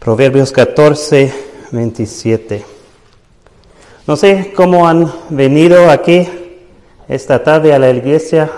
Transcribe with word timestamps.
Proverbios 0.00 0.50
14, 0.50 1.30
27. 1.72 2.64
No 4.06 4.16
sé 4.16 4.50
cómo 4.56 4.88
han 4.88 5.12
venido 5.28 5.90
aquí 5.90 6.26
esta 7.06 7.44
tarde 7.44 7.74
a 7.74 7.78
la 7.78 7.90
iglesia. 7.90 8.50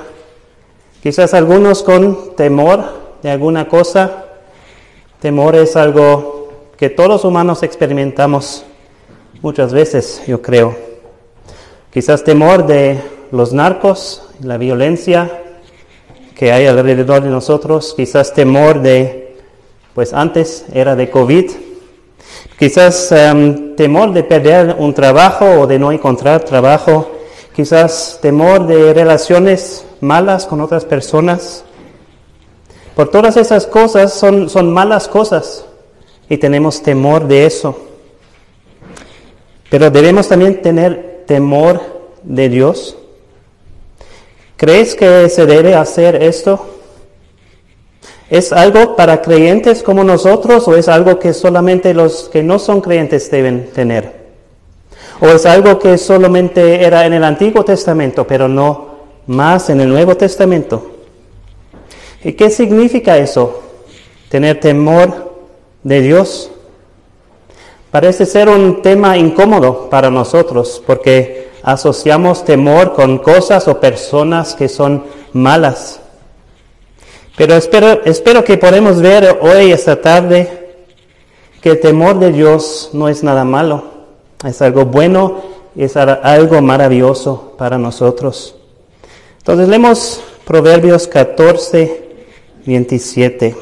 Quizás 1.03 1.35
algunos 1.35 1.83
con 1.83 2.37
temor 2.37 2.85
de 3.25 3.31
alguna 3.33 3.67
cosa. 3.67 4.27
Temor 5.19 5.57
es 5.57 5.75
algo 5.75 6.53
que 6.77 6.91
todos 6.91 7.25
humanos 7.25 7.65
experimentamos 7.65 8.65
muchas 9.41 9.73
veces, 9.73 10.23
yo 10.29 10.41
creo. 10.43 10.77
Quizás 11.93 12.23
temor 12.23 12.69
de 12.69 13.01
los 13.33 13.53
narcos, 13.53 14.29
la 14.41 14.59
violencia 14.59 15.43
que 16.37 16.53
hay 16.53 16.67
alrededor 16.67 17.21
de 17.21 17.31
nosotros. 17.31 17.95
Quizás 17.97 18.33
temor 18.33 18.81
de 18.81 19.22
pues 19.95 20.13
antes 20.13 20.65
era 20.73 20.97
de 20.97 21.11
COVID. 21.11 21.51
Quizás 22.59 23.13
em, 23.13 23.75
temor 23.77 24.13
de 24.13 24.23
perder 24.23 24.77
un 24.79 24.95
trabajo 24.95 25.45
o 25.61 25.67
de 25.67 25.79
no 25.79 25.93
encontrar 25.93 26.45
trabajo. 26.45 27.11
Quizás 27.55 28.19
temor 28.23 28.67
de 28.67 28.95
relaciones 28.95 29.85
malas 30.01 30.47
con 30.47 30.61
otras 30.61 30.85
personas. 30.85 31.65
Por 32.95 33.11
todas 33.11 33.37
esas 33.37 33.67
cosas 33.67 34.13
son, 34.13 34.49
son 34.49 34.73
malas 34.73 35.09
cosas 35.09 35.67
y 36.29 36.39
tenemos 36.39 36.83
temor 36.83 37.27
de 37.27 37.47
eso. 37.47 37.77
Pero 39.71 39.91
debemos 39.91 40.29
también 40.29 40.63
tener 40.63 41.25
temor 41.27 41.81
de 42.23 42.49
Dios. 42.49 42.97
¿Crees 44.57 44.95
que 44.95 45.29
se 45.29 45.47
debe 45.47 45.75
hacer 45.75 46.23
esto? 46.23 46.82
¿Es 48.33 48.51
algo 48.51 48.97
para 48.97 49.21
creyentes 49.21 49.83
como 49.83 50.05
nosotros 50.05 50.67
o 50.67 50.75
es 50.75 50.89
algo 50.89 51.19
que 51.19 51.35
solamente 51.35 51.93
los 51.93 52.31
que 52.31 52.43
no 52.43 52.59
son 52.59 52.81
creyentes 52.81 53.31
deben 53.31 53.67
tener? 53.75 54.23
¿O 55.21 55.27
es 55.27 55.45
algo 55.45 55.79
que 55.79 55.99
solamente 55.99 56.83
era 56.83 57.05
en 57.05 57.13
el 57.13 57.25
Antiguo 57.25 57.63
Testamento, 57.63 58.27
pero 58.27 58.49
no 58.49 58.87
más 59.27 59.69
en 59.69 59.83
el 59.83 59.91
Nuevo 59.91 60.17
Testamento? 60.17 60.93
¿Y 62.25 62.33
qué 62.33 62.49
significa 62.49 63.19
eso? 63.19 63.65
Tener 64.31 64.61
temor 64.61 65.35
de 65.83 66.01
Dios. 66.01 66.51
Parece 67.91 68.25
ser 68.25 68.49
un 68.49 68.81
tema 68.81 69.19
incómodo 69.19 69.91
para 69.91 70.11
nosotros 70.11 70.83
porque 70.87 71.51
asociamos 71.63 72.47
temor 72.47 72.95
con 72.95 73.19
cosas 73.19 73.69
o 73.69 73.79
personas 73.79 74.55
que 74.55 74.71
son 74.71 75.05
malas. 75.35 76.02
Pero 77.43 77.57
espero, 77.57 78.05
espero 78.05 78.45
que 78.45 78.57
podamos 78.57 79.01
ver 79.01 79.37
hoy, 79.41 79.73
esta 79.73 80.01
tarde, 80.01 80.77
que 81.61 81.71
el 81.71 81.81
temor 81.81 82.21
de 82.21 82.31
Dios 82.31 82.91
no 82.93 83.09
es 83.09 83.25
nada 83.25 83.45
malo, 83.45 83.83
es 84.47 84.63
algo 84.63 84.85
bueno, 84.85 85.43
es 85.75 85.97
algo 85.97 86.63
maravilloso 86.63 87.55
para 87.59 87.79
nosotros. 87.79 88.55
Entonces 89.39 89.67
leemos 89.67 90.21
Proverbios 90.45 91.09
14, 91.09 92.15
27. 92.65 93.57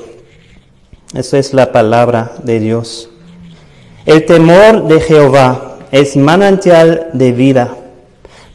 Esa 1.15 1.39
es 1.39 1.55
la 1.55 1.72
palabra 1.72 2.33
de 2.42 2.61
Dios. 2.61 3.09
El 4.05 4.27
temor 4.27 4.89
de 4.89 5.00
Jehová 5.00 5.78
es 5.91 6.19
manantial 6.19 7.09
de 7.15 7.33
vida 7.33 7.75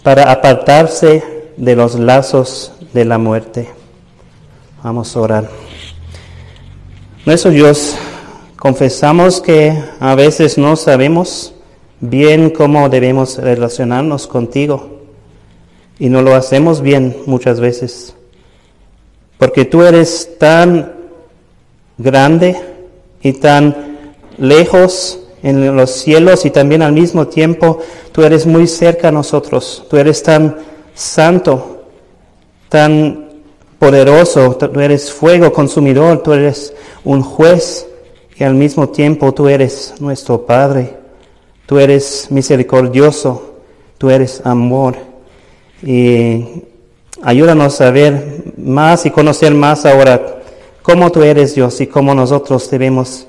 para 0.03 0.31
apartarse 0.31 1.23
de 1.57 1.75
los 1.75 1.95
lazos 1.95 2.73
de 2.93 3.05
la 3.05 3.17
muerte. 3.17 3.84
Vamos 4.85 5.15
a 5.15 5.19
orar. 5.19 5.49
Nuestro 7.25 7.49
Dios, 7.49 7.97
confesamos 8.55 9.41
que 9.41 9.75
a 9.99 10.13
veces 10.13 10.59
no 10.59 10.75
sabemos 10.75 11.55
bien 12.01 12.51
cómo 12.51 12.87
debemos 12.87 13.37
relacionarnos 13.37 14.27
contigo 14.27 14.99
y 15.97 16.09
no 16.09 16.21
lo 16.21 16.35
hacemos 16.35 16.81
bien 16.81 17.17
muchas 17.25 17.59
veces. 17.59 18.15
Porque 19.39 19.65
tú 19.65 19.81
eres 19.81 20.37
tan 20.37 20.93
grande 21.97 22.55
y 23.23 23.33
tan 23.33 24.11
lejos 24.37 25.19
en 25.41 25.75
los 25.75 25.89
cielos 25.89 26.45
y 26.45 26.51
también 26.51 26.83
al 26.83 26.93
mismo 26.93 27.25
tiempo 27.25 27.79
tú 28.11 28.21
eres 28.21 28.45
muy 28.45 28.67
cerca 28.67 29.07
a 29.07 29.11
nosotros. 29.11 29.83
Tú 29.89 29.97
eres 29.97 30.21
tan 30.21 30.57
santo, 30.93 31.85
tan 32.69 33.24
poderoso, 33.79 34.55
tú 34.55 34.79
eres 34.79 35.11
fuego 35.11 35.51
consumidor, 35.51 36.23
tú 36.23 36.33
eres 36.33 36.73
un 37.03 37.21
juez 37.21 37.87
y 38.37 38.43
al 38.43 38.55
mismo 38.55 38.89
tiempo 38.89 39.33
tú 39.33 39.47
eres 39.47 39.93
nuestro 39.99 40.45
Padre, 40.45 40.97
tú 41.65 41.79
eres 41.79 42.27
misericordioso, 42.29 43.55
tú 43.97 44.09
eres 44.09 44.41
amor. 44.45 44.95
Y 45.81 46.63
ayúdanos 47.21 47.79
a 47.81 47.91
ver 47.91 48.43
más 48.57 49.05
y 49.05 49.11
conocer 49.11 49.53
más 49.53 49.85
ahora 49.85 50.41
cómo 50.81 51.11
tú 51.11 51.23
eres 51.23 51.55
Dios 51.55 51.79
y 51.81 51.87
cómo 51.87 52.13
nosotros 52.13 52.69
debemos 52.69 53.27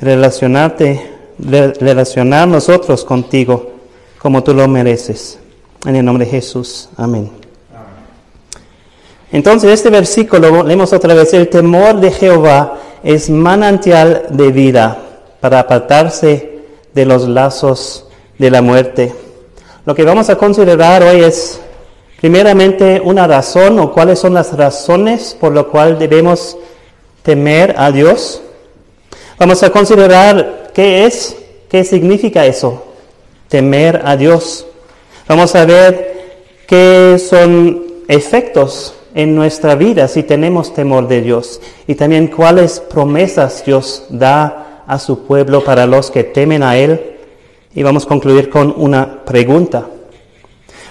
relacionarte, 0.00 1.00
relacionar 1.38 2.48
nosotros 2.48 3.04
contigo 3.04 3.70
como 4.18 4.42
tú 4.42 4.54
lo 4.54 4.68
mereces. 4.68 5.38
En 5.86 5.96
el 5.96 6.04
nombre 6.04 6.26
de 6.26 6.30
Jesús. 6.30 6.90
Amén. 6.96 7.39
Entonces 9.32 9.70
este 9.70 9.90
versículo, 9.90 10.64
leemos 10.64 10.92
otra 10.92 11.14
vez, 11.14 11.32
el 11.34 11.48
temor 11.48 12.00
de 12.00 12.10
Jehová 12.10 12.78
es 13.02 13.30
manantial 13.30 14.26
de 14.30 14.50
vida 14.50 14.98
para 15.40 15.60
apartarse 15.60 16.58
de 16.92 17.06
los 17.06 17.28
lazos 17.28 18.06
de 18.38 18.50
la 18.50 18.60
muerte. 18.60 19.14
Lo 19.86 19.94
que 19.94 20.04
vamos 20.04 20.28
a 20.30 20.36
considerar 20.36 21.02
hoy 21.02 21.22
es 21.22 21.60
primeramente 22.20 23.00
una 23.02 23.26
razón 23.26 23.78
o 23.78 23.92
cuáles 23.92 24.18
son 24.18 24.34
las 24.34 24.56
razones 24.56 25.36
por 25.38 25.52
lo 25.52 25.70
cual 25.70 25.98
debemos 25.98 26.56
temer 27.22 27.74
a 27.78 27.92
Dios. 27.92 28.42
Vamos 29.38 29.62
a 29.62 29.70
considerar 29.70 30.72
qué 30.74 31.06
es, 31.06 31.36
qué 31.68 31.84
significa 31.84 32.44
eso, 32.44 32.84
temer 33.48 34.02
a 34.04 34.16
Dios. 34.16 34.66
Vamos 35.28 35.54
a 35.54 35.64
ver 35.64 36.18
qué 36.66 37.16
son 37.18 37.84
efectos 38.08 38.94
en 39.14 39.34
nuestra 39.34 39.74
vida 39.74 40.08
si 40.08 40.22
tenemos 40.22 40.74
temor 40.74 41.08
de 41.08 41.20
Dios 41.20 41.60
y 41.86 41.94
también 41.94 42.28
cuáles 42.28 42.80
promesas 42.80 43.64
Dios 43.64 44.04
da 44.08 44.82
a 44.86 44.98
su 44.98 45.24
pueblo 45.24 45.62
para 45.62 45.86
los 45.86 46.10
que 46.10 46.24
temen 46.24 46.62
a 46.62 46.76
Él. 46.76 47.18
Y 47.74 47.82
vamos 47.82 48.04
a 48.04 48.08
concluir 48.08 48.50
con 48.50 48.74
una 48.76 49.24
pregunta. 49.24 49.86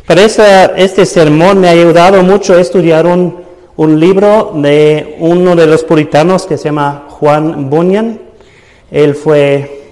Para 0.06 0.24
este 0.24 1.06
sermón 1.06 1.60
me 1.60 1.68
ha 1.68 1.72
ayudado 1.72 2.24
mucho 2.24 2.58
estudiar 2.58 3.06
un, 3.06 3.42
un 3.76 4.00
libro 4.00 4.54
de 4.56 5.18
uno 5.20 5.56
de 5.56 5.68
los 5.68 5.84
puritanos 5.84 6.46
que 6.46 6.58
se 6.58 6.66
llama 6.66 7.06
Juan 7.10 7.70
Bunyan. 7.70 8.20
Él 8.90 9.16
fue, 9.16 9.84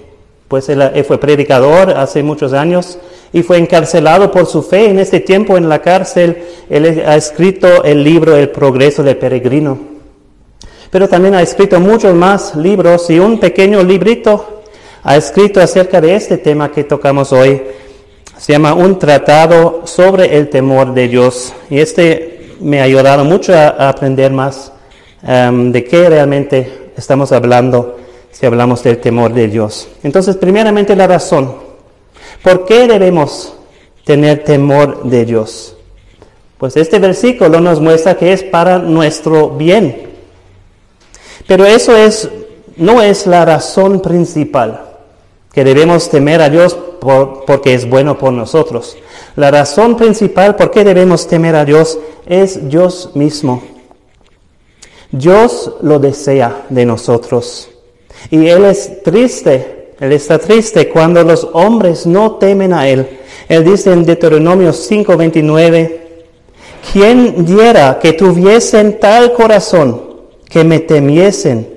pues 0.47 0.69
él 0.69 1.05
fue 1.05 1.19
predicador 1.19 1.91
hace 1.91 2.23
muchos 2.23 2.53
años 2.53 2.97
y 3.33 3.43
fue 3.43 3.57
encarcelado 3.57 4.31
por 4.31 4.45
su 4.45 4.61
fe. 4.61 4.89
En 4.89 4.99
este 4.99 5.19
tiempo 5.19 5.57
en 5.57 5.69
la 5.69 5.81
cárcel, 5.81 6.37
él 6.69 7.03
ha 7.05 7.15
escrito 7.15 7.83
el 7.83 8.03
libro 8.03 8.35
El 8.35 8.49
progreso 8.49 9.03
del 9.03 9.17
peregrino. 9.17 9.77
Pero 10.89 11.07
también 11.09 11.35
ha 11.35 11.41
escrito 11.41 11.79
muchos 11.79 12.13
más 12.13 12.55
libros 12.55 13.09
y 13.09 13.19
un 13.19 13.39
pequeño 13.39 13.83
librito 13.83 14.61
ha 15.03 15.15
escrito 15.15 15.61
acerca 15.61 16.01
de 16.01 16.15
este 16.15 16.37
tema 16.37 16.71
que 16.71 16.83
tocamos 16.83 17.31
hoy. 17.31 17.61
Se 18.37 18.53
llama 18.53 18.73
Un 18.73 18.99
tratado 18.99 19.81
sobre 19.85 20.37
el 20.37 20.49
temor 20.49 20.93
de 20.93 21.07
Dios. 21.07 21.53
Y 21.69 21.79
este 21.79 22.55
me 22.59 22.81
ha 22.81 22.83
ayudado 22.83 23.23
mucho 23.23 23.53
a, 23.53 23.89
aprender 23.89 24.31
más 24.31 24.71
um, 25.23 25.71
de 25.71 25.83
qué 25.83 26.09
realmente 26.09 26.91
estamos 26.95 27.31
hablando 27.31 27.97
si 28.31 28.45
hablamos 28.45 28.83
del 28.83 28.99
temor 28.99 29.33
de 29.33 29.47
Dios. 29.47 29.87
Entonces, 30.03 30.35
primeramente 30.37 30.95
la 30.95 31.07
razón. 31.07 31.66
¿Por 32.43 32.65
qué 32.65 32.87
debemos 32.87 33.53
tener 34.05 34.43
temor 34.43 35.03
de 35.03 35.25
Dios? 35.25 35.75
Pues 36.57 36.75
este 36.75 36.99
versículo 36.99 37.59
nos 37.59 37.79
muestra 37.79 38.17
que 38.17 38.33
es 38.33 38.43
para 38.43 38.79
nuestro 38.79 39.49
bien. 39.49 40.07
Pero 41.47 41.65
eso 41.65 41.95
es, 41.95 42.29
no 42.77 43.01
es 43.01 43.27
la 43.27 43.45
razón 43.45 44.01
principal, 44.01 44.81
que 45.53 45.63
debemos 45.63 46.09
temer 46.09 46.41
a 46.41 46.49
Dios 46.49 46.75
porque 47.45 47.73
es 47.73 47.87
bueno 47.87 48.17
por 48.17 48.33
nosotros. 48.33 48.97
La 49.35 49.51
razón 49.51 49.95
principal 49.95 50.55
por 50.55 50.71
qué 50.71 50.83
debemos 50.83 51.27
temer 51.27 51.55
a 51.55 51.63
Dios 51.63 51.99
es 52.25 52.69
Dios 52.69 53.11
mismo. 53.13 53.63
Dios 55.11 55.73
lo 55.81 55.99
desea 55.99 56.65
de 56.69 56.85
nosotros. 56.85 57.69
Y 58.29 58.47
Él 58.47 58.65
es 58.65 59.03
triste 59.03 59.76
él 59.99 60.11
está 60.11 60.37
triste 60.37 60.89
cuando 60.89 61.23
los 61.23 61.47
hombres 61.53 62.05
no 62.05 62.33
temen 62.33 62.73
a 62.73 62.87
Él. 62.87 63.07
Él 63.49 63.63
dice 63.63 63.91
en 63.91 64.05
Deuteronomio 64.05 64.71
5:29, 64.71 65.99
¿quién 66.91 67.45
diera 67.45 67.99
que 67.99 68.13
tuviesen 68.13 68.99
tal 68.99 69.33
corazón 69.33 70.01
que 70.49 70.63
me 70.63 70.79
temiesen 70.79 71.67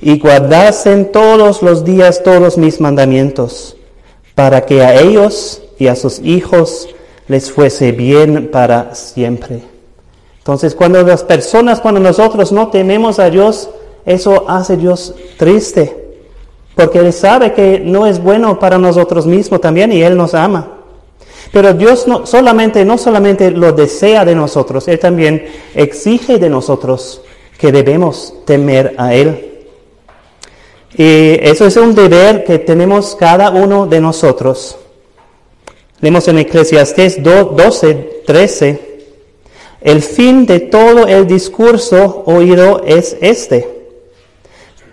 y 0.00 0.18
guardasen 0.18 1.12
todos 1.12 1.62
los 1.62 1.84
días 1.84 2.22
todos 2.22 2.56
mis 2.56 2.80
mandamientos, 2.80 3.76
para 4.34 4.64
que 4.64 4.82
a 4.82 5.00
ellos 5.00 5.62
y 5.78 5.88
a 5.88 5.96
sus 5.96 6.20
hijos 6.20 6.88
les 7.28 7.50
fuese 7.50 7.92
bien 7.92 8.50
para 8.50 8.94
siempre. 8.94 9.62
Entonces, 10.38 10.74
cuando 10.74 11.02
las 11.02 11.22
personas, 11.22 11.80
cuando 11.80 12.00
nosotros 12.00 12.50
no 12.50 12.68
tememos 12.68 13.18
a 13.18 13.30
Dios, 13.30 13.68
eso 14.04 14.46
hace 14.48 14.76
Dios 14.76 15.14
triste, 15.36 15.99
porque 16.80 17.00
Él 17.00 17.12
sabe 17.12 17.52
que 17.52 17.78
no 17.78 18.06
es 18.06 18.22
bueno 18.22 18.58
para 18.58 18.78
nosotros 18.78 19.26
mismos 19.26 19.60
también 19.60 19.92
y 19.92 20.00
Él 20.00 20.16
nos 20.16 20.32
ama. 20.32 20.78
Pero 21.52 21.74
Dios 21.74 22.08
no 22.08 22.24
solamente, 22.24 22.86
no 22.86 22.96
solamente 22.96 23.50
lo 23.50 23.72
desea 23.72 24.24
de 24.24 24.34
nosotros, 24.34 24.88
Él 24.88 24.98
también 24.98 25.44
exige 25.74 26.38
de 26.38 26.48
nosotros 26.48 27.20
que 27.58 27.70
debemos 27.70 28.32
temer 28.46 28.94
a 28.96 29.12
Él. 29.12 29.58
Y 30.96 31.38
eso 31.46 31.66
es 31.66 31.76
un 31.76 31.94
deber 31.94 32.44
que 32.44 32.58
tenemos 32.58 33.14
cada 33.14 33.50
uno 33.50 33.86
de 33.86 34.00
nosotros. 34.00 34.78
Leemos 36.00 36.28
en 36.28 36.38
Eclesiastés 36.38 37.22
12, 37.22 38.22
13. 38.26 39.02
El 39.82 40.00
fin 40.00 40.46
de 40.46 40.60
todo 40.60 41.06
el 41.06 41.26
discurso 41.26 42.22
oído 42.24 42.82
es 42.86 43.18
este. 43.20 43.68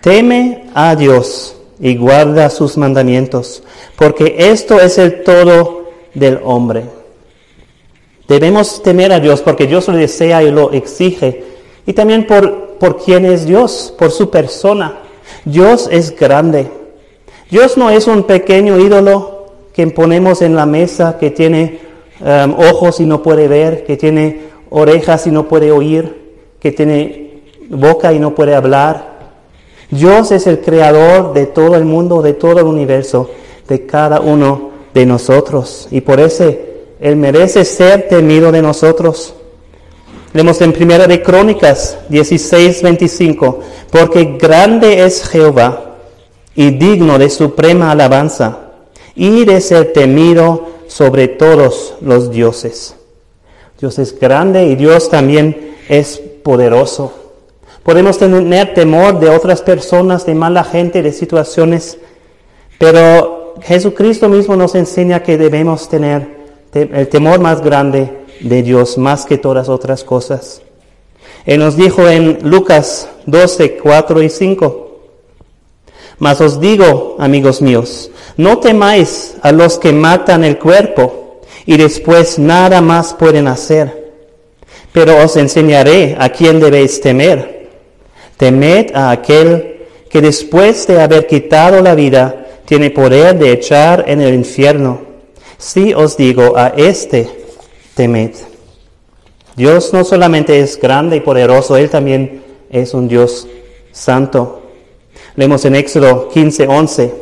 Teme 0.02 0.66
a 0.74 0.94
Dios 0.94 1.54
y 1.80 1.96
guarda 1.96 2.50
sus 2.50 2.76
mandamientos, 2.76 3.62
porque 3.96 4.34
esto 4.38 4.80
es 4.80 4.98
el 4.98 5.22
todo 5.22 5.90
del 6.14 6.40
hombre. 6.44 6.84
Debemos 8.28 8.82
temer 8.82 9.12
a 9.12 9.20
Dios 9.20 9.40
porque 9.40 9.66
Dios 9.66 9.88
lo 9.88 9.96
desea 9.96 10.42
y 10.42 10.50
lo 10.50 10.72
exige. 10.72 11.44
Y 11.86 11.94
también 11.94 12.26
por, 12.26 12.74
por 12.78 13.02
quién 13.02 13.24
es 13.24 13.46
Dios, 13.46 13.94
por 13.98 14.10
su 14.10 14.28
persona. 14.28 14.98
Dios 15.46 15.88
es 15.90 16.14
grande. 16.14 16.70
Dios 17.50 17.78
no 17.78 17.88
es 17.88 18.06
un 18.06 18.24
pequeño 18.24 18.78
ídolo 18.78 19.46
que 19.72 19.86
ponemos 19.86 20.42
en 20.42 20.54
la 20.54 20.66
mesa, 20.66 21.16
que 21.18 21.30
tiene 21.30 21.80
um, 22.20 22.54
ojos 22.58 23.00
y 23.00 23.06
no 23.06 23.22
puede 23.22 23.48
ver, 23.48 23.84
que 23.84 23.96
tiene 23.96 24.40
orejas 24.68 25.26
y 25.26 25.30
no 25.30 25.48
puede 25.48 25.72
oír, 25.72 26.34
que 26.60 26.72
tiene 26.72 27.40
boca 27.70 28.12
y 28.12 28.18
no 28.18 28.34
puede 28.34 28.54
hablar. 28.54 29.07
Dios 29.90 30.32
es 30.32 30.46
el 30.46 30.60
creador 30.60 31.32
de 31.32 31.46
todo 31.46 31.76
el 31.76 31.84
mundo, 31.84 32.20
de 32.22 32.34
todo 32.34 32.60
el 32.60 32.66
universo, 32.66 33.30
de 33.66 33.86
cada 33.86 34.20
uno 34.20 34.70
de 34.92 35.06
nosotros. 35.06 35.88
Y 35.90 36.00
por 36.00 36.20
eso 36.20 36.52
Él 37.00 37.16
merece 37.16 37.64
ser 37.64 38.08
temido 38.08 38.52
de 38.52 38.62
nosotros. 38.62 39.34
Leemos 40.34 40.60
en 40.60 40.72
Primera 40.72 41.06
de 41.06 41.22
Crónicas 41.22 41.98
16, 42.10 42.82
25, 42.82 43.60
porque 43.90 44.36
grande 44.38 45.04
es 45.04 45.26
Jehová 45.26 45.96
y 46.54 46.70
digno 46.70 47.18
de 47.18 47.30
suprema 47.30 47.90
alabanza 47.90 48.58
y 49.14 49.44
de 49.46 49.60
ser 49.60 49.92
temido 49.92 50.66
sobre 50.86 51.28
todos 51.28 51.94
los 52.00 52.30
dioses. 52.30 52.94
Dios 53.80 53.98
es 53.98 54.18
grande 54.18 54.66
y 54.66 54.74
Dios 54.74 55.08
también 55.08 55.76
es 55.88 56.20
poderoso. 56.42 57.12
Podemos 57.82 58.18
tener 58.18 58.74
temor 58.74 59.18
de 59.18 59.30
otras 59.30 59.62
personas, 59.62 60.26
de 60.26 60.34
mala 60.34 60.64
gente, 60.64 61.02
de 61.02 61.12
situaciones, 61.12 61.98
pero 62.78 63.54
Jesucristo 63.62 64.28
mismo 64.28 64.56
nos 64.56 64.74
enseña 64.74 65.22
que 65.22 65.38
debemos 65.38 65.88
tener 65.88 66.38
el 66.74 67.08
temor 67.08 67.40
más 67.40 67.62
grande 67.62 68.24
de 68.40 68.62
Dios 68.62 68.98
más 68.98 69.24
que 69.24 69.38
todas 69.38 69.68
otras 69.68 70.04
cosas. 70.04 70.62
Él 71.46 71.60
nos 71.60 71.76
dijo 71.76 72.08
en 72.08 72.38
Lucas 72.42 73.08
12, 73.26 73.78
4 73.78 74.22
y 74.22 74.28
5, 74.28 74.88
mas 76.18 76.40
os 76.40 76.60
digo, 76.60 77.16
amigos 77.18 77.62
míos, 77.62 78.10
no 78.36 78.58
temáis 78.58 79.36
a 79.42 79.52
los 79.52 79.78
que 79.78 79.92
matan 79.92 80.44
el 80.44 80.58
cuerpo 80.58 81.40
y 81.64 81.76
después 81.76 82.38
nada 82.38 82.80
más 82.80 83.14
pueden 83.14 83.48
hacer, 83.48 84.12
pero 84.92 85.22
os 85.24 85.36
enseñaré 85.36 86.16
a 86.18 86.28
quién 86.30 86.60
debéis 86.60 87.00
temer. 87.00 87.57
Temed 88.38 88.94
a 88.94 89.10
aquel 89.10 89.86
que 90.08 90.22
después 90.22 90.86
de 90.86 91.02
haber 91.02 91.26
quitado 91.26 91.82
la 91.82 91.94
vida 91.94 92.46
tiene 92.64 92.90
poder 92.90 93.36
de 93.36 93.52
echar 93.52 94.04
en 94.06 94.20
el 94.20 94.32
infierno. 94.32 95.00
Si 95.58 95.92
os 95.92 96.16
digo 96.16 96.56
a 96.56 96.68
este, 96.68 97.28
temed. 97.94 98.30
Dios 99.56 99.92
no 99.92 100.04
solamente 100.04 100.60
es 100.60 100.78
grande 100.80 101.16
y 101.16 101.20
poderoso, 101.20 101.76
Él 101.76 101.90
también 101.90 102.44
es 102.70 102.94
un 102.94 103.08
Dios 103.08 103.48
santo. 103.90 104.62
Leemos 105.34 105.64
en 105.64 105.74
Éxodo 105.74 106.28
15, 106.28 106.68
11. 106.68 107.14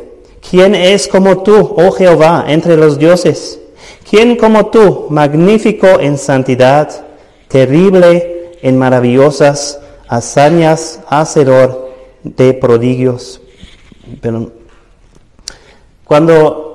¿Quién 0.47 0.75
es 0.75 1.07
como 1.07 1.41
tú, 1.41 1.73
oh 1.77 1.91
Jehová, 1.91 2.45
entre 2.47 2.77
los 2.77 2.99
dioses? 2.99 3.59
¿Quién 4.07 4.35
como 4.35 4.67
tú, 4.67 5.07
magnífico 5.09 5.99
en 5.99 6.19
santidad, 6.19 6.89
terrible 7.47 8.51
en 8.61 8.77
maravillosas 8.77 9.79
hazañas, 10.07 11.01
hacedor 11.09 11.93
de 12.23 12.53
prodigios? 12.53 13.41
Pero 14.21 14.51
cuando 16.03 16.67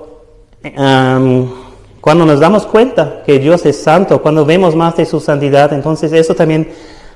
cuando 2.00 2.24
nos 2.24 2.40
damos 2.40 2.66
cuenta 2.66 3.22
que 3.24 3.38
Dios 3.38 3.64
es 3.66 3.80
santo, 3.80 4.22
cuando 4.22 4.44
vemos 4.44 4.74
más 4.74 4.96
de 4.96 5.06
su 5.06 5.20
santidad, 5.20 5.72
entonces 5.72 6.12
eso 6.12 6.34
también 6.34 6.68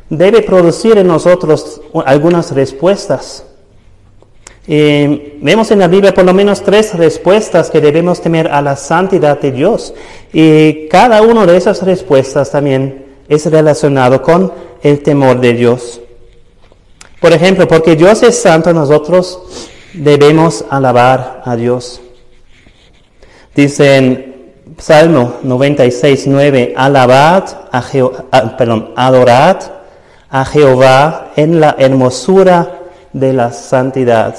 debe 0.08 0.42
producir 0.42 0.98
en 0.98 1.08
nosotros 1.08 1.80
algunas 2.04 2.52
respuestas. 2.52 3.44
vemos 4.68 5.70
en 5.70 5.78
la 5.78 5.88
Biblia 5.88 6.14
por 6.14 6.24
lo 6.24 6.32
menos 6.34 6.62
tres 6.62 6.94
respuestas 6.94 7.70
que 7.70 7.80
debemos 7.80 8.20
temer 8.20 8.48
a 8.48 8.62
la 8.62 8.76
santidad 8.76 9.40
de 9.40 9.52
Dios. 9.52 9.94
Y 10.32 10.88
cada 10.88 11.22
una 11.22 11.46
de 11.46 11.56
esas 11.56 11.82
respuestas 11.82 12.50
también 12.50 13.06
es 13.28 13.46
relacionado 13.50 14.22
con 14.22 14.52
el 14.82 15.02
temor 15.02 15.40
de 15.40 15.52
Dios. 15.52 16.00
Por 17.20 17.32
ejemplo, 17.32 17.66
porque 17.66 17.96
Dios 17.96 18.22
es 18.22 18.40
santo, 18.40 18.72
nosotros 18.72 19.68
debemos 19.92 20.64
alabar 20.70 21.42
a 21.44 21.56
Dios. 21.56 22.00
Dicen 23.54 24.52
Salmo 24.78 25.36
96, 25.42 26.26
9, 26.26 26.74
alabad 26.76 27.44
a 27.72 27.80
Jehová, 27.80 28.26
perdón, 28.58 28.92
adorad 28.96 29.56
a 30.28 30.44
Jehová 30.44 31.32
en 31.36 31.60
la 31.60 31.76
hermosura 31.78 32.80
de 33.12 33.32
la 33.32 33.52
santidad. 33.52 34.36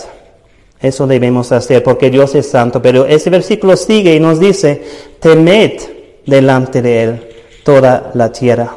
Eso 0.80 1.08
debemos 1.08 1.52
hacer 1.52 1.82
porque 1.82 2.12
Dios 2.12 2.36
es 2.36 2.50
santo. 2.50 2.82
Pero 2.82 3.06
ese 3.06 3.32
versículo 3.32 3.76
sigue 3.76 4.14
y 4.14 4.20
nos 4.20 4.40
dice, 4.40 4.84
temed 5.20 5.82
delante 6.26 6.82
de 6.84 7.04
Él 7.04 7.28
toda 7.64 8.12
la 8.14 8.32
tierra. 8.32 8.76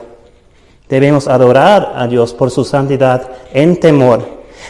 Debemos 0.91 1.29
adorar 1.29 1.95
a 1.97 2.07
Dios 2.07 2.35
por 2.35 2.51
su 2.51 2.65
santidad 2.65 3.29
en 3.55 3.79
temor. 3.79 4.23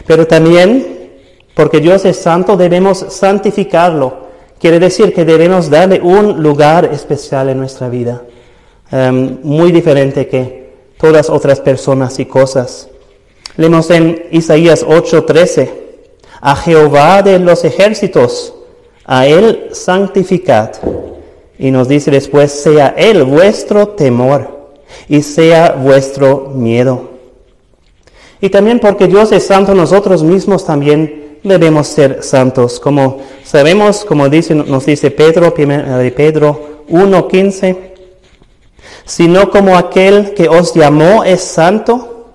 Pero 0.06 0.26
también, 0.26 1.10
porque 1.54 1.80
Dios 1.80 2.04
es 2.04 2.16
santo, 2.18 2.56
debemos 2.56 3.06
santificarlo 3.08 4.30
Quiere 4.60 4.78
decir 4.78 5.14
que 5.14 5.24
debemos 5.24 5.70
darle 5.70 6.02
un 6.02 6.42
lugar 6.42 6.84
especial 6.92 7.48
en 7.48 7.56
nuestra 7.56 7.88
vida, 7.88 8.22
em, 8.92 9.38
muy 9.42 9.72
diferente 9.72 10.28
que 10.28 10.74
todas 10.98 11.30
otras 11.30 11.60
personas 11.60 12.18
y 12.18 12.26
cosas. 12.26 12.90
Leemos 13.56 13.88
en 13.88 14.26
Isaías 14.30 14.84
8:13, 14.86 15.72
a 16.42 16.54
Jehová 16.56 17.22
de 17.22 17.38
los 17.38 17.64
ejércitos, 17.64 18.52
a 19.06 19.26
Él 19.26 19.70
santificad. 19.72 20.72
Y 21.58 21.70
nos 21.70 21.88
dice 21.88 22.10
después, 22.10 22.52
sea 22.52 22.94
Él 22.98 23.24
vuestro 23.24 23.88
temor 23.88 24.59
y 25.08 25.22
sea 25.22 25.72
vuestro 25.72 26.52
miedo. 26.54 27.10
Y 28.40 28.48
también 28.48 28.80
porque 28.80 29.06
Dios 29.06 29.32
es 29.32 29.46
santo, 29.46 29.74
nosotros 29.74 30.22
mismos 30.22 30.64
también 30.64 31.38
debemos 31.42 31.88
ser 31.88 32.22
santos. 32.22 32.80
Como 32.80 33.20
sabemos, 33.44 34.04
como 34.04 34.28
dice, 34.28 34.54
nos 34.54 34.86
dice 34.86 35.10
Pedro, 35.10 35.50
de 35.50 36.12
Pedro 36.16 36.84
1.15, 36.88 37.76
sino 39.04 39.50
como 39.50 39.76
aquel 39.76 40.34
que 40.34 40.48
os 40.48 40.74
llamó 40.74 41.24
es 41.24 41.40
santo, 41.40 42.28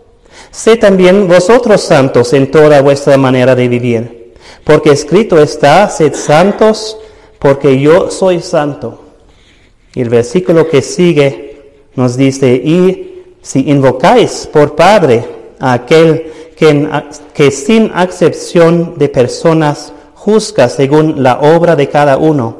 sé 0.51 0.77
también 0.77 1.27
vosotros 1.27 1.81
santos 1.81 2.33
en 2.33 2.51
toda 2.51 2.81
vuestra 2.81 3.17
manera 3.17 3.55
de 3.55 3.67
vivir. 3.67 4.33
Porque 4.63 4.91
escrito 4.91 5.39
está, 5.39 5.89
sed 5.89 6.13
santos, 6.13 6.97
porque 7.39 7.79
yo 7.79 8.09
soy 8.09 8.41
santo. 8.41 9.01
Y 9.93 10.01
el 10.01 10.09
versículo 10.09 10.67
que 10.67 10.81
sigue 10.81 11.54
nos 11.95 12.17
dice, 12.17 12.53
y 12.53 13.23
si 13.41 13.69
invocáis 13.69 14.47
por 14.51 14.75
Padre 14.75 15.25
a 15.59 15.73
aquel 15.73 16.31
que, 16.55 17.51
sin 17.51 17.91
acepción 17.93 18.97
de 18.97 19.09
personas 19.09 19.93
juzga 20.13 20.69
según 20.69 21.21
la 21.21 21.39
obra 21.39 21.75
de 21.75 21.89
cada 21.89 22.17
uno, 22.17 22.57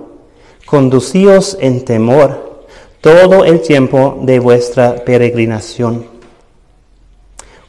conducíos 0.65 1.57
en 1.59 1.83
temor 1.85 2.65
todo 3.01 3.45
el 3.45 3.61
tiempo 3.61 4.19
de 4.21 4.39
vuestra 4.39 4.95
peregrinación. 4.95 6.07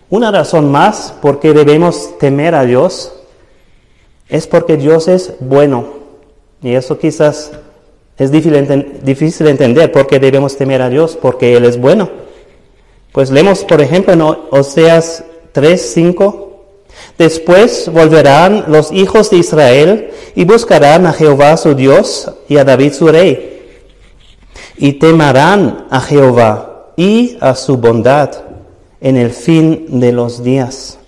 Una 0.09 0.31
razón 0.31 0.71
más 0.71 1.15
por 1.21 1.41
qué 1.41 1.53
debemos 1.53 2.19
temer 2.19 2.55
a 2.55 2.65
Dios 2.65 3.13
es 4.29 4.47
porque 4.47 4.77
Dios 4.77 5.09
es 5.09 5.35
bueno. 5.41 5.97
Y 6.63 6.75
eso 6.75 6.99
quizás 6.99 7.53
es 8.19 8.31
difícil, 8.31 9.47
entender 9.47 9.93
porque 9.93 10.19
debemos 10.19 10.57
temer 10.57 10.81
a 10.81 10.89
Dios, 10.89 11.19
porque 11.21 11.57
Él 11.57 11.65
es 11.67 11.79
bueno. 11.79 12.09
Pues 13.13 13.31
leemos, 13.31 13.65
por 13.65 13.81
ejemplo, 13.83 14.15
en 14.15 14.23
Oseas 14.23 15.25
3, 15.53 15.93
5. 15.95 16.43
Después 17.19 17.91
volverán 17.93 18.65
los 18.69 18.91
hijos 18.91 19.31
de 19.31 19.39
Israel 19.39 20.11
y 20.35 20.45
buscarán 20.45 21.07
a 21.07 21.13
Jehová 21.13 21.57
su 21.59 21.75
Dios 21.75 22.31
y 22.49 22.57
a 22.57 22.65
David 22.65 22.93
su 22.95 23.09
rey. 23.09 23.83
Y 24.79 24.95
temerán 24.95 25.87
a 25.91 26.01
Jehová 26.01 26.93
y 26.97 27.37
a 27.41 27.55
su 27.55 27.77
bondad 27.77 28.31
en 29.01 29.19
el 29.19 29.31
fin 29.31 30.01
de 30.01 30.13
los 30.13 30.43
días. 30.43 30.99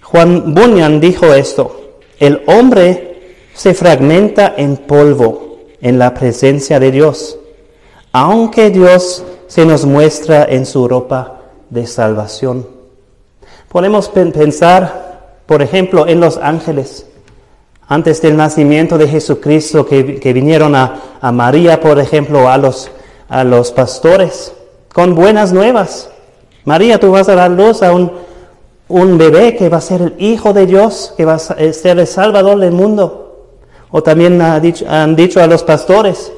Juan 0.00 0.54
Bunyan 0.54 1.00
dijo 1.00 1.32
esto, 1.34 1.96
el 2.20 2.42
hombre 2.46 3.36
se 3.54 3.74
fragmenta 3.74 4.54
en 4.56 4.76
polvo 4.76 5.51
en 5.82 5.98
la 5.98 6.14
presencia 6.14 6.80
de 6.80 6.90
Dios, 6.90 7.36
aunque 8.12 8.70
Dios 8.70 9.24
se 9.48 9.66
nos 9.66 9.84
muestra 9.84 10.44
en 10.44 10.64
su 10.64 10.88
ropa 10.88 11.40
de 11.68 11.86
salvación. 11.86 12.66
Podemos 13.68 14.08
pensar, 14.08 15.40
por 15.44 15.60
ejemplo, 15.60 16.06
en 16.06 16.20
los 16.20 16.38
ángeles. 16.38 17.06
Antes 17.88 18.22
del 18.22 18.36
nacimiento 18.36 18.96
de 18.96 19.08
Jesucristo, 19.08 19.84
que, 19.84 20.02
vinieron 20.32 20.74
a, 20.74 21.18
a, 21.20 21.32
María, 21.32 21.80
por 21.80 21.98
ejemplo, 21.98 22.48
a 22.48 22.56
los, 22.56 22.90
a 23.28 23.44
los 23.44 23.72
pastores, 23.72 24.54
con 24.94 25.14
buenas 25.14 25.52
nuevas. 25.52 26.08
María, 26.64 27.00
tú 27.00 27.10
vas 27.10 27.28
a 27.28 27.34
dar 27.34 27.50
luz 27.50 27.82
a 27.82 27.92
un, 27.92 28.12
un 28.88 29.18
bebé 29.18 29.56
que 29.56 29.68
va 29.68 29.78
a 29.78 29.82
ser 29.82 30.00
el 30.00 30.14
Hijo 30.18 30.52
de 30.52 30.66
Dios, 30.66 31.12
que 31.16 31.24
va 31.24 31.34
a 31.34 31.38
ser 31.38 31.98
el 31.98 32.06
Salvador 32.06 32.60
del 32.60 32.72
mundo. 32.72 33.21
O 33.92 34.02
también 34.02 34.40
han 34.40 35.14
dicho 35.14 35.40
a 35.40 35.46
los 35.46 35.62
pastores, 35.62 36.32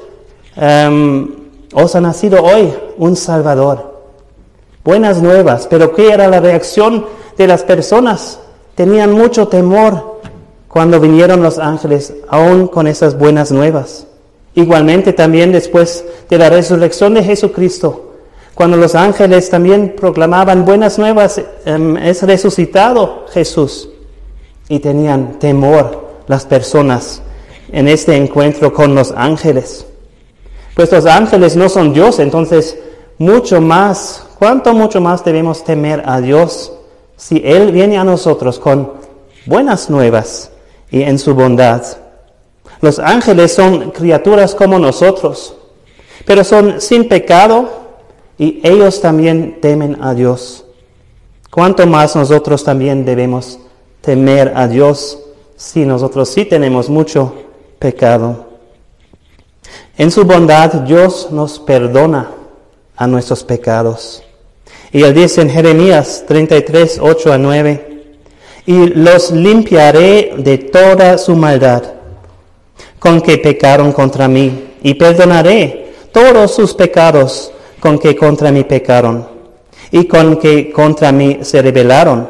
em, 0.57 1.27
os 1.73 1.95
ha 1.95 2.01
nacido 2.01 2.43
hoy 2.43 2.73
un 2.97 3.15
Salvador. 3.15 3.95
Buenas 4.83 5.21
nuevas, 5.21 5.65
pero 5.67 5.95
¿qué 5.95 6.11
era 6.11 6.27
la 6.27 6.41
reacción 6.41 7.05
de 7.37 7.47
las 7.47 7.63
personas? 7.63 8.39
Tenían 8.75 9.13
mucho 9.13 9.47
temor 9.47 10.19
cuando 10.67 10.99
vinieron 10.99 11.41
los 11.41 11.57
ángeles, 11.57 12.13
aún 12.27 12.67
con 12.67 12.87
esas 12.87 13.17
buenas 13.17 13.53
nuevas. 13.53 14.05
Igualmente 14.53 15.13
también 15.13 15.53
después 15.53 16.03
de 16.29 16.37
la 16.37 16.49
resurrección 16.49 17.13
de 17.13 17.23
Jesucristo, 17.23 18.11
cuando 18.53 18.75
los 18.75 18.95
ángeles 18.95 19.49
también 19.49 19.95
proclamaban 19.97 20.65
buenas 20.65 20.99
nuevas, 20.99 21.41
em, 21.63 21.95
es 21.97 22.21
resucitado 22.23 23.25
Jesús. 23.31 23.89
Y 24.67 24.79
tenían 24.79 25.39
temor 25.39 26.05
las 26.27 26.45
personas 26.45 27.21
en 27.75 27.89
este 27.89 28.15
encuentro 28.15 28.73
con 28.73 28.95
los 28.95 29.13
ángeles. 29.17 29.85
Pues 30.75 30.93
los 30.93 31.05
ángeles 31.05 31.57
no 31.57 31.67
son 31.67 31.93
Dios, 31.93 32.19
entonces 32.19 32.77
mucho 33.17 33.59
más, 33.59 34.25
cuánto 34.39 34.73
mucho 34.73 35.01
más 35.01 35.25
debemos 35.25 35.65
temer 35.65 36.01
a 36.05 36.21
Dios 36.21 36.71
si 37.17 37.41
Él 37.43 37.73
viene 37.73 37.97
a 37.97 38.05
nosotros 38.05 38.59
con 38.59 38.93
buenas 39.45 39.89
nuevas 39.89 40.51
y 40.89 41.01
en 41.01 41.19
su 41.19 41.35
bondad. 41.35 41.83
Los 42.79 42.97
ángeles 42.97 43.53
son 43.53 43.91
criaturas 43.91 44.55
como 44.55 44.79
nosotros, 44.79 45.57
pero 46.25 46.45
son 46.45 46.79
sin 46.79 47.09
pecado 47.09 47.69
y 48.37 48.61
ellos 48.63 49.01
también 49.01 49.59
temen 49.59 49.97
a 50.01 50.13
Dios. 50.13 50.63
¿Cuánto 51.51 51.85
más 51.87 52.15
nosotros 52.15 52.63
también 52.63 53.03
debemos 53.03 53.59
temer 53.99 54.53
a 54.55 54.65
Dios 54.69 55.19
si 55.57 55.85
nosotros 55.85 56.29
sí 56.29 56.45
tenemos 56.45 56.89
mucho 56.89 57.44
pecado? 57.79 58.45
En 59.97 60.11
su 60.11 60.25
bondad 60.25 60.71
Dios 60.81 61.29
nos 61.31 61.59
perdona 61.59 62.31
a 62.95 63.07
nuestros 63.07 63.43
pecados. 63.43 64.23
Y 64.91 65.03
él 65.03 65.13
dice 65.13 65.41
en 65.41 65.49
Jeremías 65.49 66.23
33, 66.27 66.99
8 67.01 67.33
a 67.33 67.37
9, 67.37 68.15
y 68.65 68.87
los 68.87 69.31
limpiaré 69.31 70.33
de 70.37 70.57
toda 70.57 71.17
su 71.17 71.35
maldad 71.35 71.83
con 72.99 73.21
que 73.21 73.37
pecaron 73.37 73.91
contra 73.91 74.27
mí, 74.27 74.73
y 74.81 74.93
perdonaré 74.95 75.93
todos 76.11 76.55
sus 76.55 76.73
pecados 76.73 77.51
con 77.79 77.99
que 77.99 78.15
contra 78.15 78.51
mí 78.51 78.63
pecaron 78.63 79.35
y 79.91 80.05
con 80.05 80.37
que 80.37 80.71
contra 80.71 81.11
mí 81.11 81.39
se 81.41 81.61
rebelaron. 81.61 82.27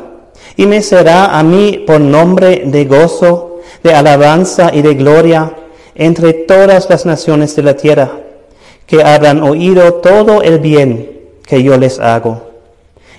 Y 0.57 0.65
me 0.65 0.81
será 0.81 1.37
a 1.37 1.43
mí 1.43 1.83
por 1.85 1.99
nombre 1.99 2.63
de 2.65 2.85
gozo, 2.85 3.54
de 3.85 3.93
alabanza 3.93 4.71
y 4.73 4.81
de 4.81 4.95
gloria 4.95 5.53
entre 5.93 6.33
todas 6.33 6.89
las 6.89 7.05
naciones 7.05 7.55
de 7.55 7.61
la 7.61 7.77
tierra, 7.77 8.09
que 8.87 9.03
habrán 9.03 9.43
oído 9.43 9.93
todo 9.95 10.41
el 10.41 10.57
bien 10.57 11.21
que 11.45 11.61
yo 11.61 11.77
les 11.77 11.99
hago, 11.99 12.49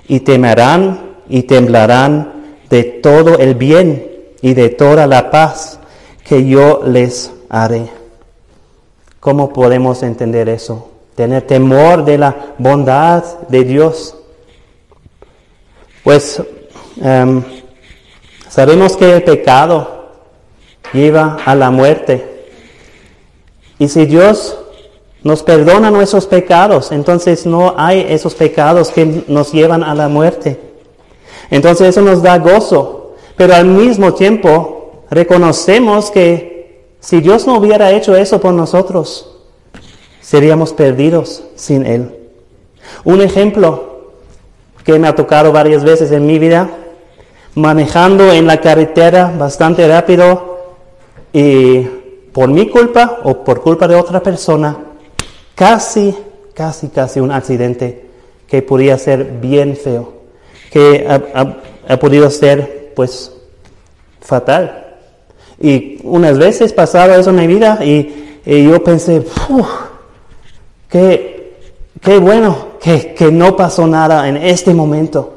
y 0.08 0.20
temerán 0.20 1.14
y 1.28 1.44
temblarán 1.44 2.32
de 2.68 2.82
todo 2.82 3.38
el 3.38 3.54
bien 3.54 4.10
y 4.42 4.54
de 4.54 4.68
toda 4.68 5.06
la 5.06 5.30
paz 5.30 5.78
que 6.24 6.44
yo 6.44 6.82
les 6.84 7.32
haré. 7.48 7.86
¿Cómo 9.20 9.52
podemos 9.52 10.02
entender 10.02 10.48
eso? 10.48 10.90
tener 11.16 11.46
temor 11.46 12.04
de 12.04 12.18
la 12.18 12.54
bondad 12.58 13.24
de 13.48 13.64
Dios. 13.64 14.14
Pues 16.04 16.42
em, 17.00 17.42
sabemos 18.48 18.96
que 18.96 19.14
el 19.14 19.22
pecado 19.22 19.95
lleva 20.92 21.38
a 21.44 21.54
la 21.54 21.70
muerte. 21.70 22.24
Y 23.78 23.88
si 23.88 24.06
Dios 24.06 24.58
nos 25.22 25.42
perdona 25.42 25.90
nuestros 25.90 26.26
pecados, 26.26 26.92
entonces 26.92 27.46
no 27.46 27.74
hay 27.76 28.06
esos 28.08 28.34
pecados 28.34 28.90
que 28.90 29.24
nos 29.26 29.52
llevan 29.52 29.82
a 29.82 29.94
la 29.94 30.08
muerte. 30.08 30.60
Entonces 31.50 31.88
eso 31.88 32.00
nos 32.00 32.22
da 32.22 32.38
gozo, 32.38 33.14
pero 33.36 33.54
al 33.54 33.66
mismo 33.66 34.14
tiempo 34.14 35.02
reconocemos 35.10 36.10
que 36.10 36.84
si 37.00 37.20
Dios 37.20 37.46
no 37.46 37.58
hubiera 37.58 37.92
hecho 37.92 38.16
eso 38.16 38.40
por 38.40 38.52
nosotros, 38.54 39.36
seríamos 40.20 40.72
perdidos 40.72 41.44
sin 41.54 41.86
Él. 41.86 42.14
Un 43.04 43.20
ejemplo 43.20 44.12
que 44.84 44.98
me 44.98 45.08
ha 45.08 45.14
tocado 45.14 45.52
varias 45.52 45.84
veces 45.84 46.12
en 46.12 46.26
mi 46.26 46.38
vida, 46.38 46.70
manejando 47.54 48.32
en 48.32 48.46
la 48.46 48.60
carretera 48.60 49.32
bastante 49.36 49.86
rápido 49.88 50.55
y 51.38 51.86
por 52.32 52.48
mi 52.48 52.66
culpa 52.70 53.20
o 53.24 53.44
por 53.44 53.60
culpa 53.60 53.86
de 53.86 53.94
otra 53.94 54.22
persona, 54.22 54.74
casi, 55.54 56.16
casi, 56.54 56.88
casi 56.88 57.20
un 57.20 57.30
accidente 57.30 58.06
que 58.48 58.62
podría 58.62 58.96
ser 58.96 59.32
bien 59.38 59.76
feo, 59.76 60.14
que 60.72 61.06
ha, 61.06 61.96
podido 61.98 62.30
ser 62.30 62.94
pues 62.96 63.32
fatal. 64.22 64.94
Y 65.60 66.00
unas 66.04 66.38
veces 66.38 66.72
pasaba 66.72 67.16
eso 67.16 67.28
en 67.28 67.36
mi 67.36 67.46
vida 67.46 67.84
y, 67.84 68.40
y 68.46 68.64
yo 68.64 68.82
pensé, 68.82 69.22
Qué, 70.88 71.58
qué 72.00 72.18
bueno 72.18 72.78
que, 72.80 73.12
que 73.12 73.30
no 73.30 73.54
pasó 73.54 73.86
nada 73.86 74.26
en 74.26 74.38
este 74.38 74.72
momento. 74.72 75.34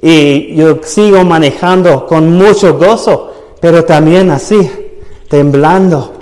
Y 0.00 0.54
yo 0.54 0.80
sigo 0.82 1.22
manejando 1.24 2.06
con 2.06 2.32
mucho 2.32 2.78
gozo, 2.78 3.34
pero 3.60 3.84
también 3.84 4.30
así, 4.30 4.89
temblando. 5.30 6.12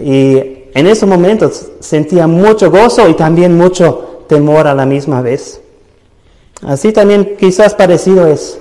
Y 0.00 0.36
en 0.72 0.86
esos 0.86 1.08
momentos 1.08 1.66
sentía 1.80 2.26
mucho 2.26 2.70
gozo 2.70 3.06
y 3.08 3.14
también 3.14 3.58
mucho 3.58 4.22
temor 4.28 4.66
a 4.66 4.74
la 4.74 4.86
misma 4.86 5.20
vez. 5.20 5.60
Así 6.62 6.92
también 6.92 7.36
quizás 7.38 7.74
parecido 7.74 8.26
es 8.26 8.58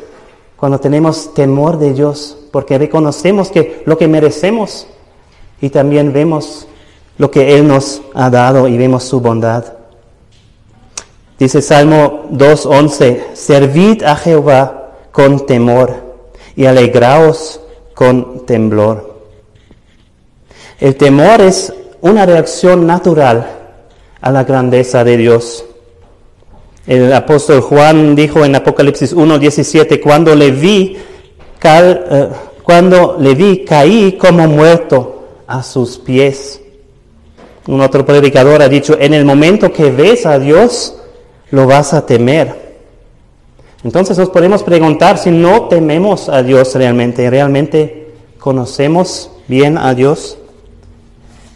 cuando 0.58 0.80
tenemos 0.80 1.34
temor 1.34 1.78
de 1.78 1.94
Dios, 1.94 2.38
porque 2.52 2.78
reconocemos 2.78 3.50
que 3.50 3.84
lo 3.86 3.98
que 3.98 4.08
merecemos 4.08 4.88
y 5.62 5.70
también 5.70 6.12
vemos 6.12 6.68
lo 7.18 7.30
que 7.32 7.56
Él 7.56 7.68
nos 7.68 8.02
ha 8.14 8.30
dado 8.30 8.68
y 8.68 8.78
vemos 8.78 9.04
su 9.04 9.22
bondad. 9.22 9.66
Dice 11.38 11.62
Salmo 11.62 12.26
2.11, 12.32 13.34
servid 13.34 14.04
a 14.04 14.16
Jehová 14.16 14.94
con 15.12 15.46
temor 15.46 15.94
y 16.56 16.66
alegraos 16.66 17.62
con 17.94 18.46
temblor. 18.46 19.15
El 20.80 20.96
temor 20.96 21.42
es 21.42 21.74
una 22.02 22.26
reacción 22.26 22.86
natural 22.86 23.48
a 24.22 24.32
la 24.32 24.44
grandeza 24.44 25.04
de 25.04 25.18
Dios. 25.18 25.66
El 26.86 27.12
apóstol 27.14 27.62
Juan 27.62 28.16
dijo 28.16 28.44
en 28.44 28.56
Apocalipsis 28.56 29.16
1.17, 29.16 30.02
cuando 30.02 30.36
le 30.36 30.52
vi, 30.52 30.98
eh, 31.64 32.30
cuando 32.62 33.18
le 33.20 33.34
vi, 33.34 33.64
caí 33.64 34.18
como 34.20 34.48
muerto 34.48 35.24
a 35.48 35.64
sus 35.64 35.98
pies. 35.98 36.62
Un 37.68 37.82
otro 37.82 38.06
predicador 38.06 38.62
ha 38.62 38.70
dicho, 38.70 38.98
en 39.00 39.14
el 39.14 39.26
momento 39.26 39.72
que 39.72 39.90
ves 39.90 40.26
a 40.26 40.38
Dios, 40.38 40.96
lo 41.52 41.66
vas 41.66 41.94
a 41.94 42.06
temer. 42.06 42.66
Entonces 43.84 44.18
nos 44.18 44.30
podemos 44.30 44.62
preguntar 44.62 45.18
si 45.18 45.32
no 45.32 45.68
tememos 45.68 46.28
a 46.28 46.44
Dios 46.44 46.76
realmente, 46.76 47.30
realmente 47.30 48.14
conocemos 48.38 49.32
bien 49.48 49.78
a 49.78 49.94
Dios. 49.94 50.38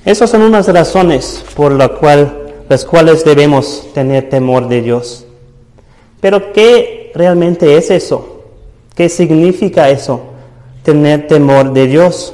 Esas 0.06 0.29
son 0.29 0.41
unas 0.41 0.68
razones 0.68 1.44
por 1.56 1.77
cual, 2.00 2.63
las 2.70 2.86
cuales 2.86 3.25
debemos 3.25 3.88
tener 3.94 4.29
temor 4.29 4.68
de 4.68 4.82
Dios. 4.82 5.25
Pero 6.22 6.53
¿qué 6.53 7.12
realmente 7.13 7.77
es 7.77 7.91
eso? 7.91 8.44
¿Qué 8.96 9.10
significa 9.10 9.89
eso? 9.89 10.22
Tener 10.84 11.27
temor 11.27 11.74
de 11.74 11.88
Dios. 11.88 12.34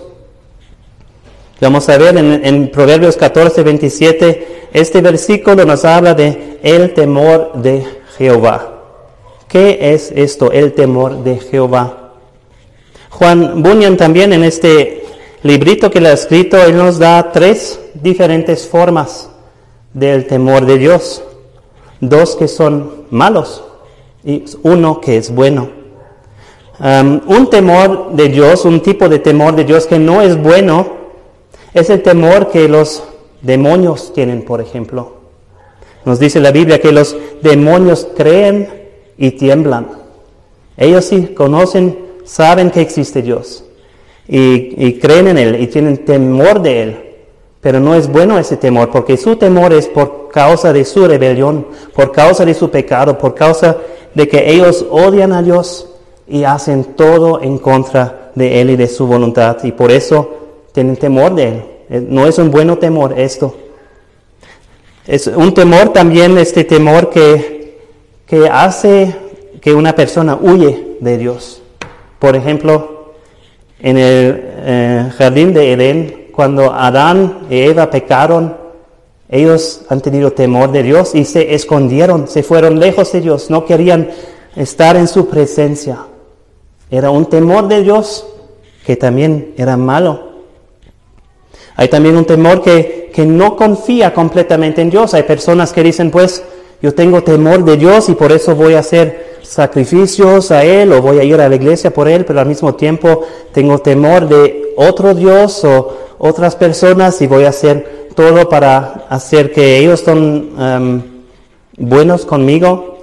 Vamos 1.60 1.88
a 1.90 1.98
ver 1.98 2.18
en, 2.18 2.46
en, 2.46 2.70
Proverbios 2.70 3.16
14, 3.16 3.64
27, 3.64 4.68
este 4.74 5.02
versículo 5.02 5.64
nos 5.66 5.86
habla 5.86 6.14
de 6.14 6.60
el 6.62 6.94
temor 6.94 7.54
de 7.56 7.86
Jehová. 8.18 8.74
¿Qué 9.48 9.94
es 9.94 10.12
esto, 10.12 10.52
el 10.52 10.74
temor 10.74 11.24
de 11.24 11.38
Jehová? 11.38 12.14
Juan 13.10 13.64
Bunyan 13.64 13.96
también 13.96 14.34
en 14.34 14.44
este 14.44 15.05
librito 15.46 15.92
que 15.92 16.02
le 16.02 16.10
ha 16.10 16.14
escrito, 16.14 16.58
él 16.58 16.76
nos 16.76 16.98
da 16.98 17.32
tres 17.32 17.80
diferentes 17.94 18.68
formas 18.68 19.30
del 19.94 20.26
temor 20.26 20.66
de 20.66 20.80
Dios. 20.80 21.24
Dos 22.00 22.36
que 22.36 22.48
son 22.48 23.06
malos 23.12 23.64
y 24.24 24.44
uno 24.64 25.00
que 25.00 25.18
es 25.18 25.34
bueno. 25.34 25.70
Un 26.80 27.48
temor 27.52 28.14
de 28.14 28.30
Dios, 28.30 28.66
un 28.66 28.82
tipo 28.82 29.08
de 29.08 29.20
temor 29.20 29.56
de 29.56 29.66
Dios 29.66 29.86
que 29.86 30.00
no 30.00 30.24
es 30.24 30.36
bueno, 30.36 30.88
es 31.76 31.92
el 31.92 32.02
temor 32.02 32.50
que 32.50 32.68
los 32.68 33.04
demonios 33.44 34.14
tienen, 34.14 34.42
por 34.42 34.62
ejemplo. 34.62 35.14
Nos 36.06 36.20
dice 36.20 36.40
la 36.40 36.52
Biblia 36.52 36.82
que 36.82 36.92
los 36.92 37.16
demonios 37.44 38.08
creen 38.18 38.68
y 39.16 39.30
tiemblan. 39.32 39.90
Ellos 40.76 41.06
sí 41.06 41.36
conocen, 41.38 42.00
saben 42.26 42.72
que 42.72 42.82
existe 42.82 43.22
Dios 43.22 43.65
y, 44.28 44.94
creen 45.00 45.28
en 45.28 45.38
Él 45.38 45.62
y 45.62 45.68
tienen 45.68 46.06
temor 46.06 46.62
de 46.62 46.84
Él. 46.84 46.98
Pero 47.62 47.80
no 47.80 47.96
es 47.96 48.08
bueno 48.08 48.38
ese 48.38 48.58
temor, 48.58 48.92
porque 48.92 49.18
su 49.18 49.36
temor 49.38 49.74
es 49.74 49.88
por 49.88 50.30
causa 50.30 50.72
de 50.72 50.86
su 50.86 51.08
rebelión, 51.08 51.66
por 51.96 52.12
causa 52.12 52.46
de 52.46 52.54
su 52.54 52.70
pecado, 52.70 53.18
por 53.18 53.34
causa 53.34 53.78
de 54.14 54.28
que 54.28 54.52
ellos 54.52 54.86
odian 54.90 55.34
a 55.34 55.42
Dios 55.42 55.90
y 56.28 56.44
hacen 56.44 56.84
todo 56.96 57.42
en 57.42 57.58
contra 57.58 58.32
de 58.36 58.62
Él 58.62 58.70
y 58.72 58.76
de 58.76 58.88
su 58.88 59.08
voluntad. 59.08 59.64
Y 59.64 59.72
por 59.72 59.92
eso 59.92 60.30
tienen 60.74 60.96
temor 60.96 61.34
de 61.34 61.48
Él. 61.48 61.66
Eh, 61.90 62.06
no 62.08 62.28
es 62.28 62.38
un 62.38 62.52
bueno 62.52 62.78
temor 62.78 63.18
esto. 63.18 63.56
Es 65.08 65.28
un 65.28 65.54
temor 65.54 65.90
también, 65.90 66.38
este 66.38 66.64
temor 66.64 67.10
que, 67.10 67.78
que 68.26 68.48
hace 68.48 69.16
que 69.62 69.74
una 69.74 69.96
persona 69.96 70.38
huye 70.40 70.98
de 71.00 71.18
Dios. 71.18 71.62
Por 72.20 72.36
ejemplo, 72.36 72.95
en 73.80 73.98
el 73.98 74.42
eh, 74.44 75.12
jardín 75.18 75.54
de 75.54 75.74
Edén, 75.74 76.28
cuando 76.32 76.72
Adán 76.74 77.48
y 77.50 77.60
Eva 77.60 77.90
pecaron, 77.90 78.58
ellos 79.30 79.82
han 79.90 80.02
tenido 80.02 80.34
temor 80.34 80.72
de 80.72 80.84
Dios 80.84 81.16
y 81.16 81.26
se 81.26 81.56
escondieron, 81.56 82.28
se 82.28 82.44
fueron 82.44 82.80
lejos 82.80 83.12
de 83.12 83.22
Dios, 83.22 83.50
no 83.50 83.66
querían 83.66 84.10
estar 84.56 84.96
en 84.96 85.08
su 85.08 85.28
presencia. 85.28 86.00
Era 86.90 87.10
un 87.10 87.26
temor 87.26 87.68
de 87.68 87.84
Dios 87.84 88.26
que 88.86 88.96
también 88.96 89.54
era 89.58 89.76
malo. 89.78 90.36
Hay 91.76 91.88
también 91.88 92.16
un 92.16 92.26
temor 92.26 92.62
que, 92.62 93.12
que 93.14 93.26
no 93.26 93.56
confía 93.56 94.14
completamente 94.14 94.82
en 94.82 94.90
Dios. 94.90 95.14
Hay 95.14 95.24
personas 95.24 95.74
que 95.74 95.84
dicen, 95.84 96.12
pues, 96.12 96.44
yo 96.82 96.94
tengo 96.94 97.24
temor 97.24 97.66
de 97.66 97.78
Dios 97.78 98.08
y 98.10 98.14
por 98.14 98.32
eso 98.32 98.56
voy 98.56 98.76
a 98.76 98.80
hacer 98.80 99.25
sacrificios 99.48 100.52
a 100.52 100.64
Él 100.64 100.92
o 100.92 101.02
voy 101.02 101.20
a 101.20 101.24
ir 101.24 101.40
a 101.40 101.50
la 101.50 101.56
iglesia 101.56 101.92
por 101.94 102.08
Él, 102.08 102.26
pero 102.26 102.40
al 102.40 102.48
mismo 102.48 102.76
tiempo 102.76 103.26
tengo 103.54 103.80
temor 103.80 104.28
de 104.28 104.74
otro 104.76 105.14
Dios 105.14 105.64
o 105.64 105.98
otras 106.18 106.56
personas 106.56 107.22
y 107.22 107.28
voy 107.28 107.44
a 107.44 107.50
hacer 107.50 108.10
todo 108.16 108.48
para 108.50 109.06
hacer 109.10 109.52
que 109.52 109.78
ellos 109.78 110.00
son 110.00 110.54
um, 110.58 111.02
buenos 111.78 112.26
conmigo. 112.26 113.00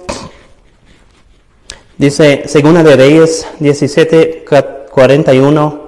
Dice 1.97 2.43
Segunda 2.47 2.83
de 2.83 2.95
Reyes 2.95 3.47
17, 3.59 4.45
41 4.91 5.83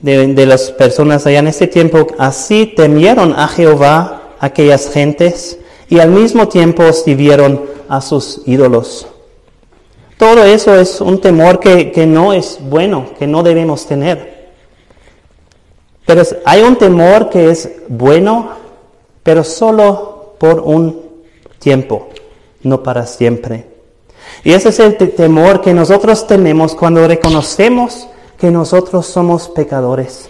de, 0.00 0.28
de 0.28 0.46
las 0.46 0.70
personas 0.70 1.26
allá 1.26 1.40
en 1.40 1.48
ese 1.48 1.66
tiempo, 1.66 2.06
así 2.18 2.72
temieron 2.76 3.34
a 3.36 3.48
Jehová 3.48 4.34
aquellas 4.38 4.90
gentes 4.90 5.58
y 5.88 5.98
al 5.98 6.10
mismo 6.10 6.48
tiempo 6.48 6.92
sirvieron 6.92 7.62
a 7.88 8.00
sus 8.00 8.42
ídolos. 8.46 9.08
Todo 10.16 10.44
eso 10.44 10.74
es 10.76 11.00
un 11.00 11.20
temor 11.20 11.58
que, 11.58 12.06
no 12.06 12.32
es 12.32 12.58
bueno, 12.60 13.06
que 13.18 13.26
no 13.26 13.42
debemos 13.42 13.86
tener. 13.86 14.52
Pero 16.06 16.22
hay 16.44 16.62
un 16.62 16.76
temor 16.76 17.30
que 17.30 17.50
es 17.50 17.70
bueno, 17.88 18.50
pero 19.22 19.42
solo 19.42 20.34
por 20.38 20.60
un 20.60 21.02
tiempo, 21.58 22.08
no 22.62 22.82
para 22.82 23.06
siempre. 23.06 23.66
Y 24.44 24.52
ese 24.52 24.68
es 24.68 24.78
el 24.78 24.96
temor 24.96 25.60
que 25.60 25.74
nosotros 25.74 26.26
tenemos 26.26 26.74
cuando 26.74 27.06
reconocemos 27.06 28.08
que 28.38 28.50
nosotros 28.50 29.06
somos 29.06 29.48
pecadores. 29.48 30.28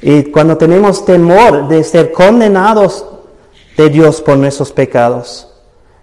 Y 0.00 0.24
cuando 0.24 0.56
tenemos 0.56 1.04
temor 1.04 1.68
de 1.68 1.84
ser 1.84 2.10
condenados 2.10 3.06
de 3.76 3.88
Dios 3.88 4.20
por 4.20 4.36
nuestros 4.36 4.72
pecados. 4.72 5.48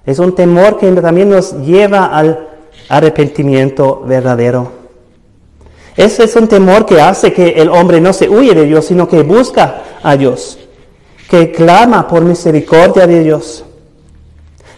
Es 0.06 0.20
un 0.20 0.34
temor 0.34 0.78
que 0.78 0.92
también 0.94 1.30
nos 1.30 1.54
lleva 1.54 2.06
al 2.06 2.49
arrepentimiento 2.90 4.04
verdadero. 4.06 4.72
Ese 5.96 6.24
es 6.24 6.36
un 6.36 6.48
temor 6.48 6.86
que 6.86 7.00
hace 7.00 7.32
que 7.34 7.50
el 7.50 7.70
hombre 7.70 8.02
no 8.02 8.14
se 8.14 8.30
huye 8.30 8.54
de 8.54 8.66
Dios, 8.66 8.86
sino 8.86 9.08
que 9.08 9.22
busca 9.22 9.84
a 10.02 10.16
Dios, 10.16 10.58
que 11.30 11.52
clama 11.52 12.08
por 12.08 12.24
misericordia 12.24 13.06
de 13.06 13.24
Dios. 13.24 13.64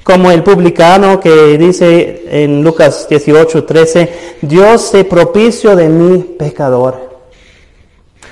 Como 0.04 0.32
el 0.32 0.43
publicano 0.43 1.19
que 1.19 1.58
dice 1.58 2.24
en 2.28 2.63
Lucas 2.63 3.08
18, 3.08 3.63
13, 3.63 4.13
Dios 4.41 4.82
se 4.82 5.04
propicio 5.04 5.76
de 5.76 5.89
mi 5.89 6.24
pecador. 6.24 7.12